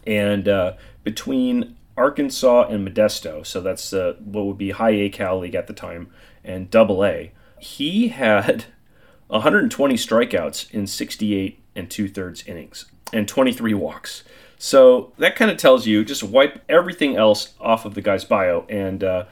and 0.06 0.48
uh, 0.48 0.72
between 1.04 1.76
Arkansas 1.96 2.68
and 2.68 2.86
Modesto, 2.86 3.46
so 3.46 3.60
that's 3.60 3.92
uh, 3.92 4.14
what 4.24 4.46
would 4.46 4.58
be 4.58 4.70
high 4.70 4.90
A 4.90 5.08
Cal 5.10 5.38
league 5.38 5.54
at 5.54 5.68
the 5.68 5.72
time, 5.72 6.10
and 6.42 6.70
Double 6.70 7.04
A, 7.04 7.32
he 7.58 8.08
had 8.08 8.64
120 9.28 9.94
strikeouts 9.94 10.70
in 10.72 10.86
68 10.86 11.62
and 11.76 11.90
two 11.90 12.08
thirds 12.08 12.44
innings 12.46 12.86
and 13.12 13.28
23 13.28 13.74
walks. 13.74 14.24
So 14.58 15.12
that 15.18 15.36
kind 15.36 15.50
of 15.50 15.56
tells 15.56 15.86
you 15.86 16.04
just 16.04 16.22
wipe 16.22 16.60
everything 16.68 17.16
else 17.16 17.54
off 17.60 17.84
of 17.84 17.94
the 17.94 18.02
guy's 18.02 18.24
bio, 18.24 18.66
and 18.68 19.04
uh, 19.04 19.26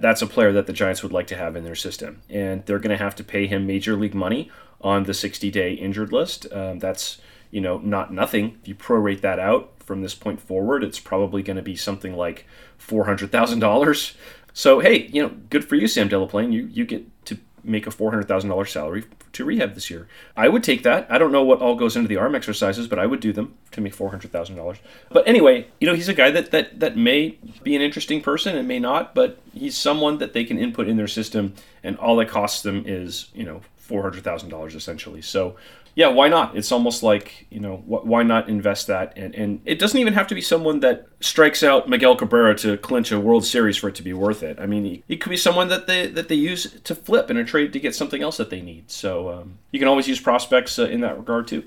that's 0.00 0.22
a 0.22 0.26
player 0.26 0.52
that 0.52 0.66
the 0.66 0.72
Giants 0.72 1.02
would 1.02 1.12
like 1.12 1.26
to 1.28 1.36
have 1.36 1.56
in 1.56 1.64
their 1.64 1.74
system. 1.74 2.22
And 2.28 2.64
they're 2.66 2.78
going 2.78 2.96
to 2.96 3.02
have 3.02 3.14
to 3.16 3.24
pay 3.24 3.46
him 3.46 3.66
major 3.66 3.96
league 3.96 4.14
money 4.14 4.50
on 4.80 5.04
the 5.04 5.14
60 5.14 5.50
day 5.50 5.72
injured 5.74 6.12
list. 6.12 6.46
Um, 6.52 6.78
that's 6.78 7.20
you 7.50 7.60
know 7.60 7.78
not 7.78 8.12
nothing. 8.12 8.58
If 8.62 8.68
you 8.68 8.74
prorate 8.74 9.20
that 9.22 9.38
out 9.38 9.72
from 9.78 10.02
this 10.02 10.14
point 10.14 10.40
forward, 10.40 10.84
it's 10.84 11.00
probably 11.00 11.42
going 11.42 11.56
to 11.56 11.62
be 11.62 11.76
something 11.76 12.14
like 12.14 12.46
four 12.78 13.04
hundred 13.04 13.32
thousand 13.32 13.58
dollars. 13.58 14.14
So 14.52 14.80
hey, 14.80 15.06
you 15.06 15.22
know, 15.22 15.30
good 15.50 15.64
for 15.64 15.76
you, 15.76 15.86
Sam 15.86 16.08
Delaplane. 16.08 16.52
You 16.52 16.66
you 16.66 16.84
get 16.84 17.24
to 17.26 17.38
make 17.62 17.86
a 17.86 17.90
$400,000 17.90 18.68
salary 18.68 19.04
to 19.32 19.44
rehab 19.44 19.74
this 19.74 19.90
year. 19.90 20.08
I 20.36 20.48
would 20.48 20.64
take 20.64 20.82
that. 20.82 21.06
I 21.10 21.18
don't 21.18 21.32
know 21.32 21.42
what 21.42 21.60
all 21.60 21.74
goes 21.74 21.96
into 21.96 22.08
the 22.08 22.16
arm 22.16 22.34
exercises, 22.34 22.86
but 22.86 22.98
I 22.98 23.06
would 23.06 23.20
do 23.20 23.32
them 23.32 23.54
to 23.72 23.80
make 23.80 23.94
$400,000. 23.94 24.78
But 25.10 25.26
anyway, 25.26 25.68
you 25.80 25.86
know, 25.86 25.94
he's 25.94 26.08
a 26.08 26.14
guy 26.14 26.30
that, 26.30 26.50
that, 26.50 26.80
that 26.80 26.96
may 26.96 27.38
be 27.62 27.76
an 27.76 27.82
interesting 27.82 28.20
person 28.20 28.56
and 28.56 28.66
may 28.66 28.78
not, 28.78 29.14
but 29.14 29.38
he's 29.52 29.76
someone 29.76 30.18
that 30.18 30.32
they 30.32 30.44
can 30.44 30.58
input 30.58 30.88
in 30.88 30.96
their 30.96 31.08
system 31.08 31.54
and 31.82 31.96
all 31.98 32.20
it 32.20 32.28
costs 32.28 32.62
them 32.62 32.84
is, 32.86 33.28
you 33.34 33.44
know, 33.44 33.60
$400,000 33.88 34.74
essentially. 34.74 35.20
So 35.20 35.56
yeah, 35.94 36.08
why 36.08 36.28
not? 36.28 36.56
It's 36.56 36.72
almost 36.72 37.02
like 37.02 37.46
you 37.50 37.60
know, 37.60 37.78
wh- 37.78 38.06
why 38.06 38.22
not 38.22 38.48
invest 38.48 38.86
that? 38.86 39.12
And 39.16 39.34
and 39.34 39.60
it 39.64 39.78
doesn't 39.78 39.98
even 39.98 40.14
have 40.14 40.26
to 40.28 40.34
be 40.34 40.40
someone 40.40 40.80
that 40.80 41.06
strikes 41.20 41.62
out 41.62 41.88
Miguel 41.88 42.16
Cabrera 42.16 42.54
to 42.58 42.76
clinch 42.78 43.12
a 43.12 43.20
World 43.20 43.44
Series 43.44 43.76
for 43.76 43.88
it 43.88 43.94
to 43.96 44.02
be 44.02 44.12
worth 44.12 44.42
it. 44.42 44.58
I 44.60 44.66
mean, 44.66 45.02
it 45.08 45.16
could 45.20 45.30
be 45.30 45.36
someone 45.36 45.68
that 45.68 45.86
they 45.86 46.06
that 46.06 46.28
they 46.28 46.34
use 46.34 46.80
to 46.84 46.94
flip 46.94 47.30
in 47.30 47.36
a 47.36 47.44
trade 47.44 47.72
to 47.72 47.80
get 47.80 47.94
something 47.94 48.22
else 48.22 48.36
that 48.36 48.50
they 48.50 48.60
need. 48.60 48.90
So 48.90 49.30
um, 49.30 49.58
you 49.72 49.78
can 49.78 49.88
always 49.88 50.08
use 50.08 50.20
prospects 50.20 50.78
uh, 50.78 50.84
in 50.84 51.00
that 51.00 51.18
regard 51.18 51.48
too. 51.48 51.64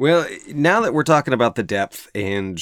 Well, 0.00 0.28
now 0.46 0.80
that 0.82 0.94
we're 0.94 1.02
talking 1.02 1.34
about 1.34 1.56
the 1.56 1.64
depth, 1.64 2.08
and 2.14 2.60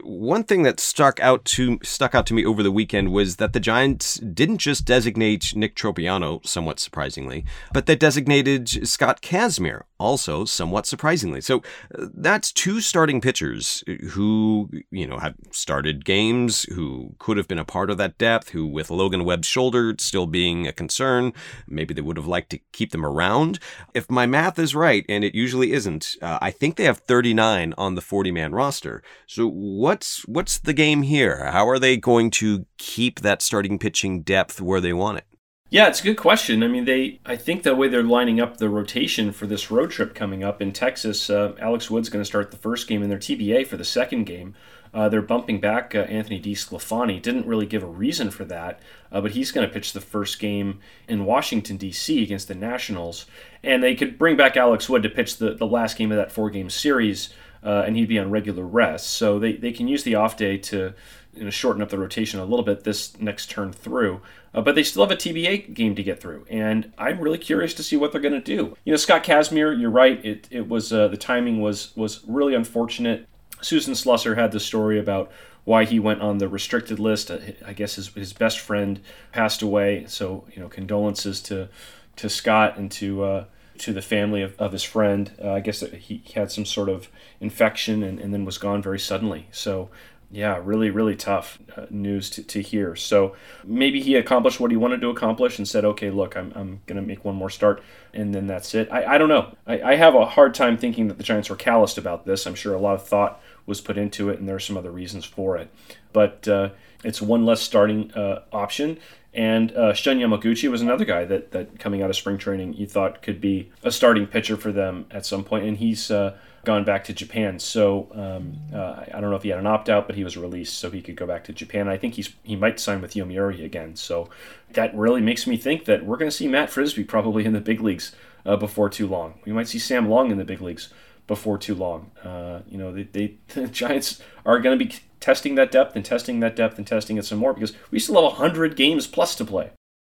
one 0.00 0.44
thing 0.44 0.62
that 0.62 0.78
stuck 0.78 1.18
out 1.18 1.44
to 1.46 1.80
stuck 1.82 2.14
out 2.14 2.24
to 2.26 2.34
me 2.34 2.46
over 2.46 2.62
the 2.62 2.70
weekend 2.70 3.10
was 3.10 3.36
that 3.36 3.52
the 3.52 3.58
Giants 3.58 4.14
didn't 4.20 4.58
just 4.58 4.84
designate 4.84 5.56
Nick 5.56 5.74
Tropeano, 5.74 6.46
somewhat 6.46 6.78
surprisingly, 6.78 7.44
but 7.72 7.86
they 7.86 7.96
designated 7.96 8.86
Scott 8.86 9.22
Kazmir, 9.22 9.82
also 9.98 10.44
somewhat 10.44 10.86
surprisingly. 10.86 11.40
So 11.40 11.64
uh, 11.98 12.06
that's 12.14 12.52
two 12.52 12.80
starting 12.80 13.20
pitchers 13.20 13.82
who 14.10 14.70
you 14.92 15.08
know 15.08 15.18
have 15.18 15.34
started 15.50 16.04
games, 16.04 16.62
who 16.74 17.16
could 17.18 17.38
have 17.38 17.48
been 17.48 17.58
a 17.58 17.64
part 17.64 17.90
of 17.90 17.98
that 17.98 18.18
depth, 18.18 18.50
who 18.50 18.68
with 18.68 18.88
Logan 18.88 19.24
Webb's 19.24 19.48
shoulder 19.48 19.96
still 19.98 20.26
being 20.26 20.68
a 20.68 20.72
concern, 20.72 21.32
maybe 21.66 21.92
they 21.92 22.02
would 22.02 22.18
have 22.18 22.28
liked 22.28 22.50
to 22.50 22.60
keep 22.70 22.92
them 22.92 23.04
around. 23.04 23.58
If 23.94 24.08
my 24.08 24.26
math 24.26 24.60
is 24.60 24.76
right, 24.76 25.04
and 25.08 25.24
it 25.24 25.34
usually 25.34 25.72
isn't, 25.72 26.14
uh, 26.22 26.38
I 26.40 26.52
think 26.52 26.67
think 26.68 26.76
they 26.76 26.84
have 26.84 26.98
39 26.98 27.72
on 27.78 27.94
the 27.94 28.02
40 28.02 28.30
man 28.30 28.52
roster. 28.52 29.02
So 29.26 29.48
what's 29.48 30.26
what's 30.28 30.58
the 30.58 30.74
game 30.74 31.00
here? 31.00 31.46
How 31.50 31.66
are 31.66 31.78
they 31.78 31.96
going 31.96 32.30
to 32.32 32.66
keep 32.76 33.20
that 33.20 33.40
starting 33.40 33.78
pitching 33.78 34.20
depth 34.20 34.60
where 34.60 34.80
they 34.80 34.92
want 34.92 35.18
it? 35.18 35.24
Yeah, 35.70 35.88
it's 35.88 36.00
a 36.00 36.04
good 36.04 36.18
question. 36.18 36.62
I 36.62 36.68
mean, 36.68 36.84
they 36.84 37.20
I 37.24 37.36
think 37.36 37.62
the 37.62 37.74
way 37.74 37.88
they're 37.88 38.02
lining 38.02 38.38
up 38.38 38.58
the 38.58 38.68
rotation 38.68 39.32
for 39.32 39.46
this 39.46 39.70
road 39.70 39.90
trip 39.90 40.14
coming 40.14 40.44
up 40.44 40.60
in 40.60 40.72
Texas, 40.72 41.30
uh, 41.30 41.54
Alex 41.58 41.90
Wood's 41.90 42.10
going 42.10 42.20
to 42.20 42.28
start 42.28 42.50
the 42.50 42.58
first 42.58 42.86
game 42.86 43.02
in 43.02 43.08
their 43.08 43.18
TBA 43.18 43.66
for 43.66 43.78
the 43.78 43.84
second 43.84 44.24
game. 44.24 44.54
Uh, 44.92 45.08
they're 45.08 45.22
bumping 45.22 45.60
back 45.60 45.94
uh, 45.94 46.00
Anthony 46.00 46.40
DeSclafani. 46.40 47.20
Didn't 47.20 47.46
really 47.46 47.66
give 47.66 47.82
a 47.82 47.86
reason 47.86 48.30
for 48.30 48.44
that, 48.46 48.80
uh, 49.12 49.20
but 49.20 49.32
he's 49.32 49.52
going 49.52 49.66
to 49.66 49.72
pitch 49.72 49.92
the 49.92 50.00
first 50.00 50.38
game 50.38 50.80
in 51.06 51.24
Washington, 51.24 51.76
D.C. 51.76 52.22
against 52.22 52.48
the 52.48 52.54
Nationals. 52.54 53.26
And 53.62 53.82
they 53.82 53.94
could 53.94 54.18
bring 54.18 54.36
back 54.36 54.56
Alex 54.56 54.88
Wood 54.88 55.02
to 55.02 55.08
pitch 55.08 55.38
the, 55.38 55.54
the 55.54 55.66
last 55.66 55.96
game 55.96 56.10
of 56.10 56.16
that 56.16 56.32
four 56.32 56.50
game 56.50 56.70
series, 56.70 57.32
uh, 57.62 57.84
and 57.86 57.96
he'd 57.96 58.08
be 58.08 58.18
on 58.18 58.30
regular 58.30 58.64
rest. 58.64 59.10
So 59.10 59.38
they, 59.38 59.54
they 59.54 59.72
can 59.72 59.88
use 59.88 60.04
the 60.04 60.14
off 60.14 60.36
day 60.36 60.58
to 60.58 60.94
you 61.34 61.44
know, 61.44 61.50
shorten 61.50 61.82
up 61.82 61.88
the 61.88 61.98
rotation 61.98 62.40
a 62.40 62.44
little 62.44 62.64
bit 62.64 62.84
this 62.84 63.18
next 63.20 63.50
turn 63.50 63.72
through. 63.72 64.20
Uh, 64.54 64.60
but 64.62 64.74
they 64.74 64.82
still 64.82 65.02
have 65.02 65.10
a 65.10 65.16
TBA 65.16 65.74
game 65.74 65.94
to 65.94 66.02
get 66.02 66.20
through, 66.20 66.46
and 66.48 66.90
I'm 66.96 67.20
really 67.20 67.38
curious 67.38 67.74
to 67.74 67.82
see 67.82 67.96
what 67.96 68.12
they're 68.12 68.20
going 68.20 68.32
to 68.32 68.40
do. 68.40 68.74
You 68.84 68.92
know, 68.92 68.96
Scott 68.96 69.22
Kazmir, 69.22 69.78
you're 69.78 69.90
right. 69.90 70.24
It, 70.24 70.48
it 70.50 70.68
was 70.68 70.90
uh, 70.92 71.08
the 71.08 71.18
timing 71.18 71.60
was 71.60 71.94
was 71.96 72.24
really 72.26 72.54
unfortunate. 72.54 73.27
Susan 73.60 73.94
Slusser 73.94 74.36
had 74.36 74.52
the 74.52 74.60
story 74.60 74.98
about 74.98 75.30
why 75.64 75.84
he 75.84 75.98
went 75.98 76.22
on 76.22 76.38
the 76.38 76.48
restricted 76.48 76.98
list. 76.98 77.30
Uh, 77.30 77.38
I 77.66 77.72
guess 77.72 77.96
his, 77.96 78.08
his 78.08 78.32
best 78.32 78.58
friend 78.58 79.00
passed 79.32 79.62
away, 79.62 80.04
so 80.08 80.44
you 80.54 80.60
know 80.62 80.68
condolences 80.68 81.40
to 81.42 81.68
to 82.16 82.28
Scott 82.28 82.76
and 82.76 82.90
to 82.92 83.24
uh, 83.24 83.44
to 83.78 83.92
the 83.92 84.02
family 84.02 84.42
of, 84.42 84.58
of 84.58 84.72
his 84.72 84.82
friend. 84.82 85.30
Uh, 85.42 85.52
I 85.52 85.60
guess 85.60 85.80
he 85.80 86.22
had 86.34 86.50
some 86.50 86.64
sort 86.64 86.88
of 86.88 87.08
infection 87.40 88.02
and, 88.02 88.18
and 88.18 88.32
then 88.32 88.44
was 88.44 88.58
gone 88.58 88.82
very 88.82 88.98
suddenly. 88.98 89.48
So 89.52 89.90
yeah, 90.30 90.60
really, 90.62 90.90
really 90.90 91.16
tough 91.16 91.58
uh, 91.74 91.86
news 91.88 92.28
to, 92.30 92.42
to 92.42 92.60
hear. 92.60 92.94
So 92.94 93.34
maybe 93.64 94.02
he 94.02 94.14
accomplished 94.14 94.60
what 94.60 94.70
he 94.70 94.76
wanted 94.76 95.00
to 95.00 95.08
accomplish 95.08 95.58
and 95.58 95.66
said, 95.66 95.86
okay, 95.86 96.10
look, 96.10 96.36
I'm, 96.36 96.52
I'm 96.54 96.80
going 96.86 97.00
to 97.00 97.06
make 97.06 97.24
one 97.24 97.34
more 97.34 97.48
start, 97.48 97.82
and 98.12 98.34
then 98.34 98.46
that's 98.46 98.74
it. 98.74 98.88
I, 98.92 99.14
I 99.14 99.18
don't 99.18 99.30
know. 99.30 99.56
I, 99.66 99.80
I 99.80 99.94
have 99.94 100.14
a 100.14 100.26
hard 100.26 100.54
time 100.54 100.76
thinking 100.76 101.08
that 101.08 101.16
the 101.16 101.24
Giants 101.24 101.48
were 101.48 101.56
calloused 101.56 101.96
about 101.96 102.26
this. 102.26 102.46
I'm 102.46 102.54
sure 102.54 102.74
a 102.74 102.80
lot 102.80 102.94
of 102.94 103.06
thought 103.06 103.40
was 103.68 103.80
put 103.80 103.96
into 103.96 104.30
it, 104.30 104.40
and 104.40 104.48
there 104.48 104.56
are 104.56 104.60
some 104.60 104.76
other 104.76 104.90
reasons 104.90 105.24
for 105.24 105.56
it. 105.56 105.70
But 106.12 106.48
uh, 106.48 106.70
it's 107.04 107.22
one 107.22 107.44
less 107.44 107.60
starting 107.60 108.12
uh, 108.14 108.42
option. 108.52 108.98
And 109.34 109.70
uh, 109.72 109.92
Shun 109.92 110.18
Yamaguchi 110.18 110.68
was 110.70 110.80
another 110.80 111.04
guy 111.04 111.24
that, 111.26 111.52
that 111.52 111.78
coming 111.78 112.02
out 112.02 112.10
of 112.10 112.16
spring 112.16 112.38
training 112.38 112.72
you 112.72 112.86
thought 112.86 113.22
could 113.22 113.40
be 113.40 113.70
a 113.84 113.90
starting 113.90 114.26
pitcher 114.26 114.56
for 114.56 114.72
them 114.72 115.06
at 115.10 115.26
some 115.26 115.44
point, 115.44 115.64
and 115.64 115.76
he's 115.76 116.10
uh, 116.10 116.36
gone 116.64 116.82
back 116.82 117.04
to 117.04 117.12
Japan. 117.12 117.58
So 117.58 118.08
um, 118.14 118.58
uh, 118.74 119.04
I 119.14 119.20
don't 119.20 119.30
know 119.30 119.36
if 119.36 119.42
he 119.42 119.50
had 119.50 119.58
an 119.58 119.66
opt 119.66 119.88
out, 119.90 120.06
but 120.06 120.16
he 120.16 120.24
was 120.24 120.36
released, 120.36 120.78
so 120.78 120.90
he 120.90 121.02
could 121.02 121.14
go 121.14 121.26
back 121.26 121.44
to 121.44 121.52
Japan. 121.52 121.88
I 121.88 121.98
think 121.98 122.14
he's 122.14 122.34
he 122.42 122.56
might 122.56 122.80
sign 122.80 123.00
with 123.02 123.12
Yomiuri 123.14 123.64
again. 123.64 123.96
So 123.96 124.30
that 124.72 124.96
really 124.96 125.20
makes 125.20 125.46
me 125.46 125.56
think 125.56 125.84
that 125.84 126.04
we're 126.04 126.16
going 126.16 126.30
to 126.30 126.36
see 126.36 126.48
Matt 126.48 126.70
Frisbee 126.70 127.04
probably 127.04 127.44
in 127.44 127.52
the 127.52 127.60
big 127.60 127.80
leagues 127.80 128.16
uh, 128.46 128.56
before 128.56 128.88
too 128.88 129.06
long. 129.06 129.34
We 129.44 129.52
might 129.52 129.68
see 129.68 129.78
Sam 129.78 130.08
Long 130.08 130.30
in 130.30 130.38
the 130.38 130.44
big 130.44 130.62
leagues 130.62 130.88
before 131.28 131.56
too 131.58 131.76
long. 131.76 132.10
Uh, 132.24 132.62
you 132.68 132.76
know, 132.76 132.92
they, 132.92 133.04
they, 133.04 133.34
the 133.54 133.68
Giants 133.68 134.20
are 134.44 134.58
going 134.58 134.76
to 134.76 134.84
be 134.84 134.92
testing 135.20 135.54
that 135.54 135.70
depth 135.70 135.94
and 135.94 136.04
testing 136.04 136.40
that 136.40 136.56
depth 136.56 136.78
and 136.78 136.86
testing 136.86 137.16
it 137.16 137.24
some 137.24 137.38
more 137.38 137.54
because 137.54 137.72
we 137.92 138.00
still 138.00 138.16
have 138.16 138.24
100 138.24 138.74
games 138.74 139.06
plus 139.06 139.36
to 139.36 139.44
play 139.44 139.70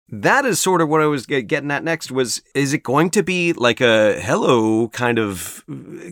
that 0.09 0.45
is 0.45 0.61
sort 0.61 0.81
of 0.81 0.88
what 0.88 1.01
I 1.01 1.07
was 1.07 1.27
getting 1.27 1.71
at 1.73 1.83
next 1.83 2.12
was 2.12 2.40
is 2.55 2.73
it 2.73 2.85
going 2.85 3.11
to 3.11 3.25
be 3.25 3.53
like 3.53 3.81
a 3.81 4.21
hello 4.21 4.87
kind 4.88 5.19
of 5.19 5.64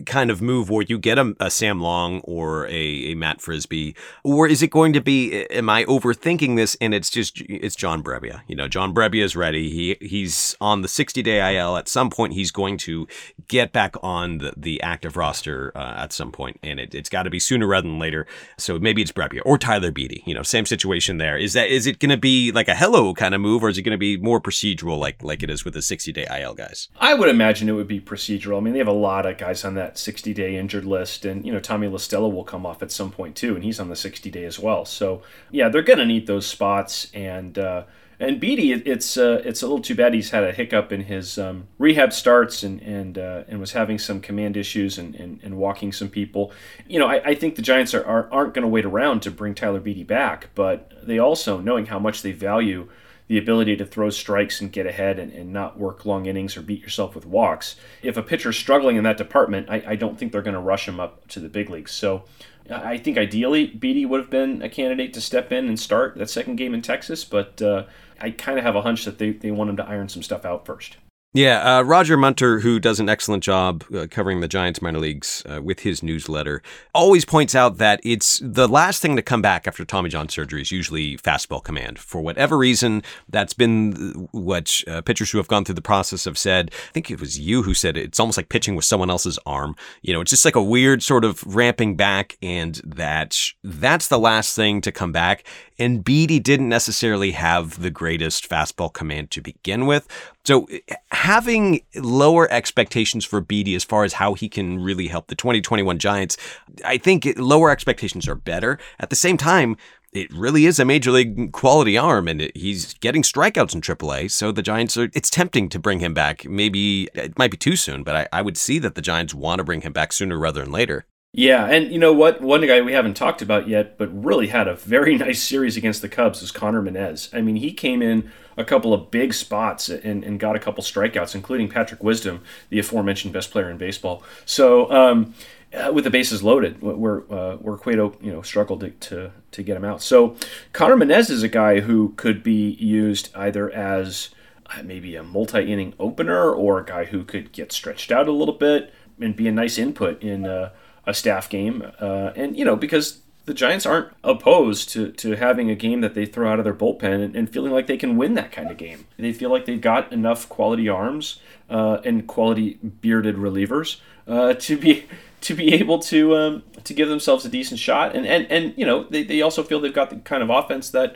kind 0.05 0.29
of 0.29 0.41
move 0.41 0.69
where 0.69 0.83
you 0.85 0.97
get 0.99 1.17
a, 1.17 1.33
a 1.39 1.49
Sam 1.49 1.79
Long 1.79 2.19
or 2.21 2.67
a, 2.67 2.71
a, 2.73 3.15
Matt 3.15 3.39
Frisbee? 3.39 3.95
Or 4.21 4.49
is 4.49 4.61
it 4.61 4.69
going 4.69 4.91
to 4.93 5.01
be 5.01 5.45
am 5.45 5.69
I 5.69 5.85
overthinking 5.85 6.57
this 6.57 6.75
and 6.81 6.93
it's 6.93 7.09
just 7.09 7.41
it's 7.47 7.75
John 7.75 8.03
Brebbia? 8.03 8.41
You 8.47 8.57
know 8.57 8.67
John 8.67 8.93
Brebbia 8.93 9.23
is 9.23 9.33
ready. 9.33 9.69
He 9.69 10.05
he's 10.05 10.57
on 10.59 10.81
the 10.81 10.89
60 10.89 11.21
day 11.21 11.55
IL 11.55 11.77
at 11.77 11.87
some 11.87 12.09
point 12.09 12.33
he's 12.33 12.51
going 12.51 12.77
to 12.79 13.07
get 13.47 13.71
back 13.71 13.95
on 14.03 14.39
the, 14.39 14.53
the 14.57 14.81
active 14.81 15.15
roster 15.15 15.71
uh, 15.73 15.93
at 15.95 16.11
some 16.11 16.33
point 16.33 16.59
and 16.61 16.81
it, 16.81 16.93
it's 16.93 17.09
got 17.09 17.23
to 17.23 17.29
be 17.29 17.39
sooner 17.39 17.65
rather 17.65 17.87
than 17.87 17.97
later. 17.97 18.27
So 18.57 18.77
maybe 18.77 19.01
it's 19.01 19.13
Brebbia 19.13 19.39
or 19.45 19.57
Tyler 19.57 19.91
Beede 19.91 20.21
you 20.25 20.33
know 20.33 20.43
same 20.43 20.65
situation 20.65 21.17
there. 21.17 21.37
Is 21.37 21.53
that 21.53 21.69
is 21.69 21.87
it 21.87 21.99
going 21.99 22.09
to 22.09 22.17
be 22.17 22.51
like 22.51 22.67
a 22.67 22.75
hello 22.75 23.13
kind 23.13 23.33
of 23.33 23.39
move 23.39 23.63
or 23.63 23.69
is 23.69 23.77
it 23.77 23.84
going 23.85 23.91
to 23.91 23.97
be 23.97 24.17
more 24.17 24.41
procedural 24.41 24.99
like 24.99 25.23
like 25.23 25.41
it 25.41 25.49
is 25.49 25.63
with 25.63 25.73
the 25.73 25.81
60 25.81 26.11
day 26.11 26.27
IL 26.29 26.53
guys? 26.53 26.89
I 26.99 27.13
would 27.13 27.29
imagine 27.29 27.69
it 27.69 27.73
would 27.73 27.87
be 27.87 28.01
procedural. 28.01 28.57
I 28.57 28.59
mean, 28.59 28.73
they 28.73 28.79
have 28.79 28.87
a 28.87 28.91
lot 28.91 29.25
of 29.25 29.37
guys 29.37 29.63
on 29.63 29.75
that 29.75 29.97
60 29.97 30.33
day 30.33 30.57
injured 30.57 30.85
list, 30.85 31.23
and 31.23 31.45
you 31.45 31.53
know 31.53 31.59
Tommy 31.59 31.87
La 31.87 31.97
Stella 31.97 32.27
will 32.27 32.43
come 32.43 32.65
off 32.65 32.83
at 32.83 32.91
some 32.91 33.11
point 33.11 33.37
too, 33.37 33.55
and 33.55 33.63
he's 33.63 33.79
on 33.79 33.89
the 33.89 33.95
60 33.95 34.29
day 34.29 34.43
as 34.43 34.59
well. 34.59 34.83
So 34.83 35.21
yeah, 35.51 35.69
they're 35.69 35.81
going 35.81 35.99
to 35.99 36.05
need 36.05 36.27
those 36.27 36.45
spots 36.45 37.09
and. 37.13 37.57
Uh, 37.57 37.83
and 38.19 38.39
Beede, 38.39 38.87
it's 38.87 39.17
uh, 39.17 39.41
it's 39.43 39.61
a 39.61 39.65
little 39.65 39.81
too 39.81 39.95
bad 39.95 40.13
he's 40.13 40.29
had 40.29 40.43
a 40.43 40.53
hiccup 40.53 40.91
in 40.91 41.01
his 41.01 41.37
um, 41.37 41.67
rehab 41.77 42.13
starts 42.13 42.63
and 42.63 42.81
and 42.81 43.17
uh, 43.17 43.43
and 43.47 43.59
was 43.59 43.73
having 43.73 43.99
some 43.99 44.21
command 44.21 44.55
issues 44.55 44.97
and, 44.97 45.15
and, 45.15 45.41
and 45.43 45.57
walking 45.57 45.91
some 45.91 46.07
people. 46.09 46.53
You 46.87 46.99
know, 46.99 47.07
I, 47.07 47.21
I 47.31 47.35
think 47.35 47.55
the 47.55 47.61
Giants 47.61 47.93
are, 47.93 48.05
are 48.05 48.29
aren't 48.31 48.53
going 48.53 48.63
to 48.63 48.69
wait 48.69 48.85
around 48.85 49.21
to 49.23 49.31
bring 49.31 49.53
Tyler 49.53 49.81
Beede 49.81 50.07
back, 50.07 50.49
but 50.55 50.93
they 51.03 51.19
also 51.19 51.59
knowing 51.59 51.87
how 51.87 51.99
much 51.99 52.21
they 52.21 52.31
value 52.31 52.87
the 53.27 53.37
ability 53.37 53.75
to 53.75 53.85
throw 53.85 54.09
strikes 54.09 54.61
and 54.61 54.71
get 54.71 54.85
ahead 54.85 55.17
and, 55.17 55.31
and 55.33 55.51
not 55.51 55.79
work 55.79 56.05
long 56.05 56.25
innings 56.25 56.55
or 56.55 56.61
beat 56.61 56.81
yourself 56.81 57.15
with 57.15 57.25
walks. 57.25 57.75
If 58.03 58.17
a 58.17 58.23
pitcher's 58.23 58.57
struggling 58.57 58.97
in 58.97 59.03
that 59.03 59.17
department, 59.17 59.69
I, 59.69 59.83
I 59.87 59.95
don't 59.95 60.17
think 60.17 60.31
they're 60.31 60.41
going 60.41 60.53
to 60.53 60.59
rush 60.59 60.87
him 60.87 60.99
up 60.99 61.27
to 61.29 61.39
the 61.39 61.49
big 61.49 61.69
leagues. 61.69 61.91
So 61.91 62.23
I 62.69 62.97
think 62.97 63.17
ideally 63.17 63.67
Beede 63.67 64.07
would 64.07 64.19
have 64.19 64.29
been 64.29 64.61
a 64.61 64.69
candidate 64.69 65.13
to 65.13 65.21
step 65.21 65.51
in 65.51 65.67
and 65.67 65.79
start 65.79 66.17
that 66.17 66.29
second 66.29 66.55
game 66.57 66.73
in 66.73 66.81
Texas, 66.81 67.23
but 67.23 67.61
uh, 67.61 67.85
I 68.19 68.31
kind 68.31 68.57
of 68.57 68.65
have 68.65 68.75
a 68.75 68.81
hunch 68.81 69.05
that 69.05 69.17
they, 69.17 69.31
they 69.31 69.51
want 69.51 69.69
him 69.69 69.77
to 69.77 69.85
iron 69.87 70.09
some 70.09 70.23
stuff 70.23 70.45
out 70.45 70.65
first. 70.65 70.97
Yeah, 71.35 71.79
uh, 71.79 71.81
Roger 71.81 72.15
Munter, 72.15 72.61
who 72.61 72.79
does 72.79 73.01
an 73.01 73.09
excellent 73.09 73.43
job 73.43 73.83
uh, 73.93 74.07
covering 74.09 74.39
the 74.39 74.47
Giants 74.47 74.81
minor 74.81 74.99
leagues 74.99 75.43
uh, 75.45 75.61
with 75.61 75.81
his 75.81 76.01
newsletter, 76.01 76.61
always 76.93 77.25
points 77.25 77.53
out 77.53 77.77
that 77.77 77.99
it's 78.05 78.39
the 78.41 78.69
last 78.69 79.01
thing 79.01 79.17
to 79.17 79.21
come 79.21 79.41
back 79.41 79.67
after 79.67 79.83
Tommy 79.83 80.07
John 80.07 80.29
surgery 80.29 80.61
is 80.61 80.71
usually 80.71 81.17
fastball 81.17 81.61
command. 81.61 81.99
For 81.99 82.21
whatever 82.21 82.57
reason, 82.57 83.03
that's 83.27 83.53
been 83.53 84.29
what 84.31 84.81
uh, 84.87 85.01
pitchers 85.01 85.29
who 85.29 85.37
have 85.37 85.49
gone 85.49 85.65
through 85.65 85.75
the 85.75 85.81
process 85.81 86.23
have 86.23 86.37
said. 86.37 86.71
I 86.71 86.91
think 86.93 87.11
it 87.11 87.19
was 87.19 87.37
you 87.37 87.63
who 87.63 87.73
said 87.73 87.97
it. 87.97 88.05
It's 88.05 88.19
almost 88.21 88.37
like 88.37 88.47
pitching 88.47 88.77
with 88.77 88.85
someone 88.85 89.09
else's 89.09 89.37
arm. 89.45 89.75
You 90.03 90.13
know, 90.13 90.21
it's 90.21 90.31
just 90.31 90.45
like 90.45 90.55
a 90.55 90.63
weird 90.63 91.03
sort 91.03 91.25
of 91.25 91.43
ramping 91.53 91.97
back, 91.97 92.37
and 92.41 92.75
that 92.85 93.37
that's 93.61 94.07
the 94.07 94.19
last 94.19 94.55
thing 94.55 94.79
to 94.79 94.91
come 94.93 95.11
back. 95.11 95.43
And 95.77 96.01
Beede 96.01 96.41
didn't 96.41 96.69
necessarily 96.69 97.31
have 97.31 97.81
the 97.81 97.89
greatest 97.89 98.49
fastball 98.49 98.93
command 98.93 99.31
to 99.31 99.41
begin 99.41 99.85
with. 99.85 100.07
So 100.45 100.67
having 101.11 101.81
lower 101.95 102.51
expectations 102.51 103.25
for 103.25 103.41
Beede 103.41 103.75
as 103.75 103.83
far 103.83 104.03
as 104.03 104.13
how 104.13 104.35
he 104.35 104.47
can 104.47 104.79
really 104.83 105.07
help 105.07 105.27
the 105.27 105.35
2021 105.35 105.97
Giants, 105.97 106.37
I 106.83 106.97
think 106.97 107.27
lower 107.37 107.71
expectations 107.71 108.27
are 108.27 108.35
better. 108.35 108.77
At 108.99 109.09
the 109.09 109.15
same 109.15 109.37
time, 109.37 109.75
it 110.13 110.31
really 110.31 110.65
is 110.65 110.79
a 110.79 110.85
major 110.85 111.11
league 111.11 111.51
quality 111.51 111.97
arm, 111.97 112.27
and 112.27 112.49
he's 112.55 112.93
getting 112.95 113.21
strikeouts 113.21 113.75
in 113.75 113.81
AAA. 113.81 114.31
So 114.31 114.51
the 114.51 114.61
Giants 114.61 114.95
are. 114.97 115.09
It's 115.13 115.29
tempting 115.29 115.67
to 115.69 115.79
bring 115.79 115.99
him 115.99 116.13
back. 116.13 116.45
Maybe 116.45 117.09
it 117.13 117.37
might 117.37 117.51
be 117.51 117.57
too 117.57 117.75
soon, 117.75 118.03
but 118.03 118.15
I, 118.15 118.27
I 118.31 118.41
would 118.41 118.55
see 118.55 118.79
that 118.79 118.95
the 118.95 119.01
Giants 119.01 119.33
want 119.33 119.59
to 119.59 119.65
bring 119.65 119.81
him 119.81 119.93
back 119.93 120.13
sooner 120.13 120.37
rather 120.37 120.61
than 120.61 120.71
later. 120.71 121.05
Yeah, 121.37 121.65
and 121.65 121.91
you 121.91 121.99
know 121.99 122.13
what? 122.13 122.39
One 122.39 122.65
guy 122.65 122.79
we 122.81 122.93
haven't 122.93 123.15
talked 123.15 123.41
about 123.41 123.67
yet, 123.67 123.97
but 123.97 124.07
really 124.23 124.47
had 124.47 124.69
a 124.69 124.75
very 124.75 125.17
nice 125.17 125.43
series 125.43 125.75
against 125.75 126.01
the 126.01 126.07
Cubs 126.07 126.41
is 126.41 126.49
Connor 126.49 126.81
Menez. 126.81 127.29
I 127.33 127.41
mean, 127.41 127.57
he 127.57 127.73
came 127.73 128.01
in 128.01 128.31
a 128.55 128.63
couple 128.63 128.93
of 128.93 129.11
big 129.11 129.33
spots 129.33 129.89
and, 129.89 130.23
and 130.23 130.39
got 130.39 130.55
a 130.55 130.59
couple 130.59 130.81
strikeouts, 130.81 131.35
including 131.35 131.67
Patrick 131.67 132.01
Wisdom, 132.01 132.41
the 132.69 132.79
aforementioned 132.79 133.33
best 133.33 133.51
player 133.51 133.69
in 133.69 133.77
baseball. 133.77 134.23
So 134.45 134.89
um, 134.89 135.33
uh, 135.73 135.91
with 135.91 136.05
the 136.05 136.09
bases 136.09 136.41
loaded, 136.41 136.81
where 136.81 137.29
uh, 137.29 137.57
where 137.57 137.75
Cueto 137.75 138.15
you 138.21 138.31
know 138.31 138.41
struggled 138.41 138.79
to, 138.79 138.91
to, 138.91 139.31
to 139.51 139.63
get 139.63 139.75
him 139.75 139.83
out. 139.83 140.01
So 140.01 140.37
Connor 140.71 140.95
Menez 140.95 141.29
is 141.29 141.43
a 141.43 141.49
guy 141.49 141.81
who 141.81 142.13
could 142.15 142.43
be 142.43 142.71
used 142.79 143.35
either 143.35 143.69
as 143.71 144.29
uh, 144.67 144.83
maybe 144.83 145.17
a 145.17 145.23
multi-inning 145.23 145.95
opener 145.99 146.49
or 146.49 146.79
a 146.79 146.85
guy 146.85 147.05
who 147.05 147.25
could 147.25 147.51
get 147.51 147.73
stretched 147.73 148.09
out 148.09 148.29
a 148.29 148.31
little 148.31 148.53
bit 148.53 148.93
and 149.19 149.35
be 149.35 149.49
a 149.49 149.51
nice 149.51 149.77
input 149.77 150.23
in. 150.23 150.45
Uh, 150.45 150.69
a 151.05 151.13
staff 151.13 151.49
game, 151.49 151.91
uh, 151.99 152.31
and 152.35 152.57
you 152.57 152.65
know 152.65 152.75
because 152.75 153.21
the 153.45 153.53
Giants 153.53 153.85
aren't 153.85 154.11
opposed 154.23 154.89
to, 154.89 155.11
to 155.11 155.35
having 155.35 155.69
a 155.69 155.75
game 155.75 156.01
that 156.01 156.15
they 156.15 156.25
throw 156.25 156.51
out 156.51 156.59
of 156.59 156.65
their 156.65 156.73
bullpen 156.73 157.23
and, 157.23 157.35
and 157.35 157.49
feeling 157.49 157.71
like 157.71 157.85
they 157.87 157.97
can 157.97 158.17
win 158.17 158.33
that 158.33 158.51
kind 158.51 158.71
of 158.71 158.77
game. 158.77 159.05
They 159.17 159.33
feel 159.33 159.51
like 159.51 159.65
they've 159.65 159.79
got 159.79 160.11
enough 160.11 160.49
quality 160.49 160.89
arms 160.89 161.39
uh, 161.69 161.99
and 162.03 162.27
quality 162.27 162.79
bearded 163.01 163.35
relievers 163.35 163.99
uh, 164.27 164.55
to 164.55 164.77
be 164.77 165.05
to 165.41 165.53
be 165.53 165.73
able 165.75 165.99
to 165.99 166.35
um, 166.35 166.63
to 166.83 166.93
give 166.93 167.07
themselves 167.07 167.45
a 167.45 167.49
decent 167.49 167.79
shot. 167.79 168.15
And 168.15 168.25
and, 168.25 168.51
and 168.51 168.73
you 168.75 168.85
know 168.85 169.03
they, 169.03 169.23
they 169.23 169.41
also 169.41 169.63
feel 169.63 169.79
they've 169.79 169.93
got 169.93 170.09
the 170.09 170.17
kind 170.17 170.41
of 170.41 170.49
offense 170.49 170.89
that 170.89 171.15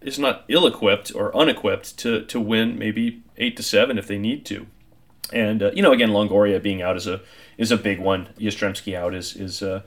is 0.00 0.18
not 0.18 0.44
ill 0.48 0.66
equipped 0.66 1.14
or 1.14 1.36
unequipped 1.36 1.96
to 1.98 2.24
to 2.24 2.40
win 2.40 2.78
maybe 2.78 3.22
eight 3.36 3.56
to 3.56 3.62
seven 3.62 3.98
if 3.98 4.08
they 4.08 4.18
need 4.18 4.44
to. 4.46 4.66
And 5.32 5.62
uh, 5.62 5.70
you 5.72 5.82
know 5.82 5.92
again 5.92 6.10
Longoria 6.10 6.62
being 6.62 6.82
out 6.82 6.96
is 6.96 7.06
a 7.06 7.20
is 7.56 7.70
a 7.70 7.76
big 7.76 7.98
one. 8.00 8.28
Yastrzemski 8.38 8.94
out 8.94 9.14
is 9.14 9.36
is 9.36 9.62
uh, 9.62 9.82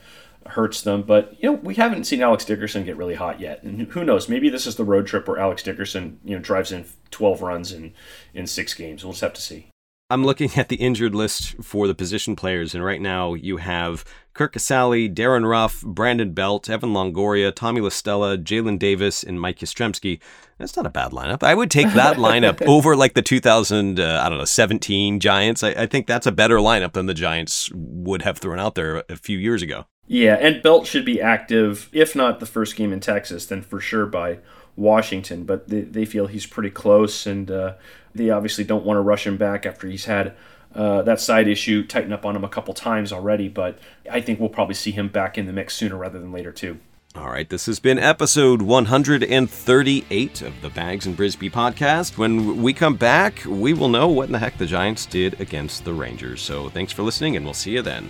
hurts 0.45 0.81
them, 0.81 1.03
but 1.03 1.35
you 1.41 1.51
know 1.51 1.57
we 1.57 1.75
haven't 1.75 2.05
seen 2.05 2.21
Alex 2.21 2.45
Dickerson 2.45 2.85
get 2.85 2.97
really 2.97 3.15
hot 3.15 3.39
yet, 3.39 3.63
and 3.63 3.87
who 3.91 4.03
knows? 4.03 4.29
Maybe 4.29 4.49
this 4.49 4.67
is 4.67 4.75
the 4.75 4.83
road 4.83 5.07
trip 5.07 5.27
where 5.27 5.39
Alex 5.39 5.63
Dickerson 5.63 6.19
you 6.23 6.35
know 6.35 6.41
drives 6.41 6.71
in 6.71 6.85
12 7.11 7.41
runs 7.41 7.71
in 7.71 7.93
in 8.33 8.47
six 8.47 8.73
games. 8.73 9.03
We'll 9.03 9.13
just 9.13 9.21
have 9.21 9.33
to 9.33 9.41
see. 9.41 9.70
I'm 10.11 10.25
looking 10.25 10.51
at 10.57 10.67
the 10.67 10.75
injured 10.75 11.15
list 11.15 11.55
for 11.63 11.87
the 11.87 11.95
position 11.95 12.35
players, 12.35 12.75
and 12.75 12.83
right 12.83 12.99
now 12.99 13.33
you 13.33 13.57
have 13.57 14.03
Curt 14.33 14.53
Casali, 14.53 15.11
Darin 15.11 15.45
Ruf, 15.45 15.81
Brandon 15.83 16.33
Belt, 16.33 16.69
Evan 16.69 16.91
Longoria, 16.91 17.55
Tommy 17.55 17.79
La 17.79 17.87
Stella, 17.87 18.37
Jaylin 18.37 18.77
Davis, 18.77 19.23
and 19.23 19.39
Mike 19.39 19.59
Yastrzemski. 19.59 20.19
That's 20.57 20.75
not 20.75 20.85
a 20.85 20.89
bad 20.89 21.11
lineup. 21.11 21.43
I 21.43 21.55
would 21.55 21.71
take 21.71 21.93
that 21.93 22.17
lineup 22.17 22.61
over 22.67 22.93
like 22.97 23.13
the 23.13 23.21
2000, 23.21 24.01
uh, 24.01 24.21
I 24.21 24.27
don't 24.27 24.37
know, 24.37 24.45
17 24.45 25.21
Giants. 25.21 25.63
I, 25.63 25.69
I 25.69 25.85
think 25.85 26.07
that's 26.07 26.27
a 26.27 26.31
better 26.33 26.57
lineup 26.57 26.91
than 26.91 27.05
the 27.05 27.13
Giants 27.13 27.71
would 27.73 28.23
have 28.23 28.37
thrown 28.37 28.59
out 28.59 28.75
there 28.75 29.05
a 29.07 29.15
few 29.15 29.37
years 29.37 29.61
ago. 29.61 29.85
Yeah, 30.07 30.35
and 30.35 30.61
Belt 30.61 30.87
should 30.87 31.05
be 31.05 31.21
active, 31.21 31.87
if 31.93 32.17
not 32.17 32.41
the 32.41 32.45
first 32.45 32.75
game 32.75 32.91
in 32.91 32.99
Texas, 32.99 33.45
then 33.45 33.61
for 33.61 33.79
sure 33.79 34.05
by 34.05 34.39
Washington. 34.75 35.45
But 35.45 35.69
they, 35.69 35.81
they 35.81 36.03
feel 36.03 36.27
he's 36.27 36.45
pretty 36.45 36.69
close, 36.69 37.25
and 37.25 37.49
uh, 37.49 37.75
they 38.13 38.29
obviously 38.29 38.63
don't 38.63 38.85
want 38.85 38.97
to 38.97 39.01
rush 39.01 39.25
him 39.25 39.37
back 39.37 39.65
after 39.65 39.87
he's 39.87 40.05
had 40.05 40.33
uh, 40.73 41.01
that 41.01 41.19
side 41.19 41.47
issue 41.47 41.85
tighten 41.85 42.13
up 42.13 42.25
on 42.25 42.35
him 42.35 42.43
a 42.43 42.49
couple 42.49 42.73
times 42.73 43.11
already. 43.11 43.49
But 43.49 43.79
I 44.09 44.21
think 44.21 44.39
we'll 44.39 44.49
probably 44.49 44.75
see 44.75 44.91
him 44.91 45.09
back 45.09 45.37
in 45.37 45.45
the 45.45 45.53
mix 45.53 45.75
sooner 45.75 45.97
rather 45.97 46.19
than 46.19 46.31
later, 46.31 46.51
too. 46.51 46.79
All 47.13 47.27
right, 47.27 47.49
this 47.49 47.65
has 47.65 47.81
been 47.81 47.99
episode 47.99 48.61
138 48.61 50.41
of 50.41 50.61
the 50.61 50.69
Bags 50.69 51.05
and 51.05 51.17
Brisbee 51.17 51.51
podcast. 51.51 52.17
When 52.17 52.61
we 52.61 52.71
come 52.71 52.95
back, 52.95 53.43
we 53.45 53.73
will 53.73 53.89
know 53.89 54.07
what 54.07 54.27
in 54.27 54.31
the 54.31 54.39
heck 54.39 54.57
the 54.57 54.65
Giants 54.65 55.05
did 55.05 55.39
against 55.41 55.83
the 55.83 55.91
Rangers. 55.91 56.41
So 56.41 56.69
thanks 56.69 56.93
for 56.93 57.03
listening, 57.03 57.35
and 57.35 57.43
we'll 57.43 57.53
see 57.53 57.71
you 57.71 57.81
then. 57.81 58.09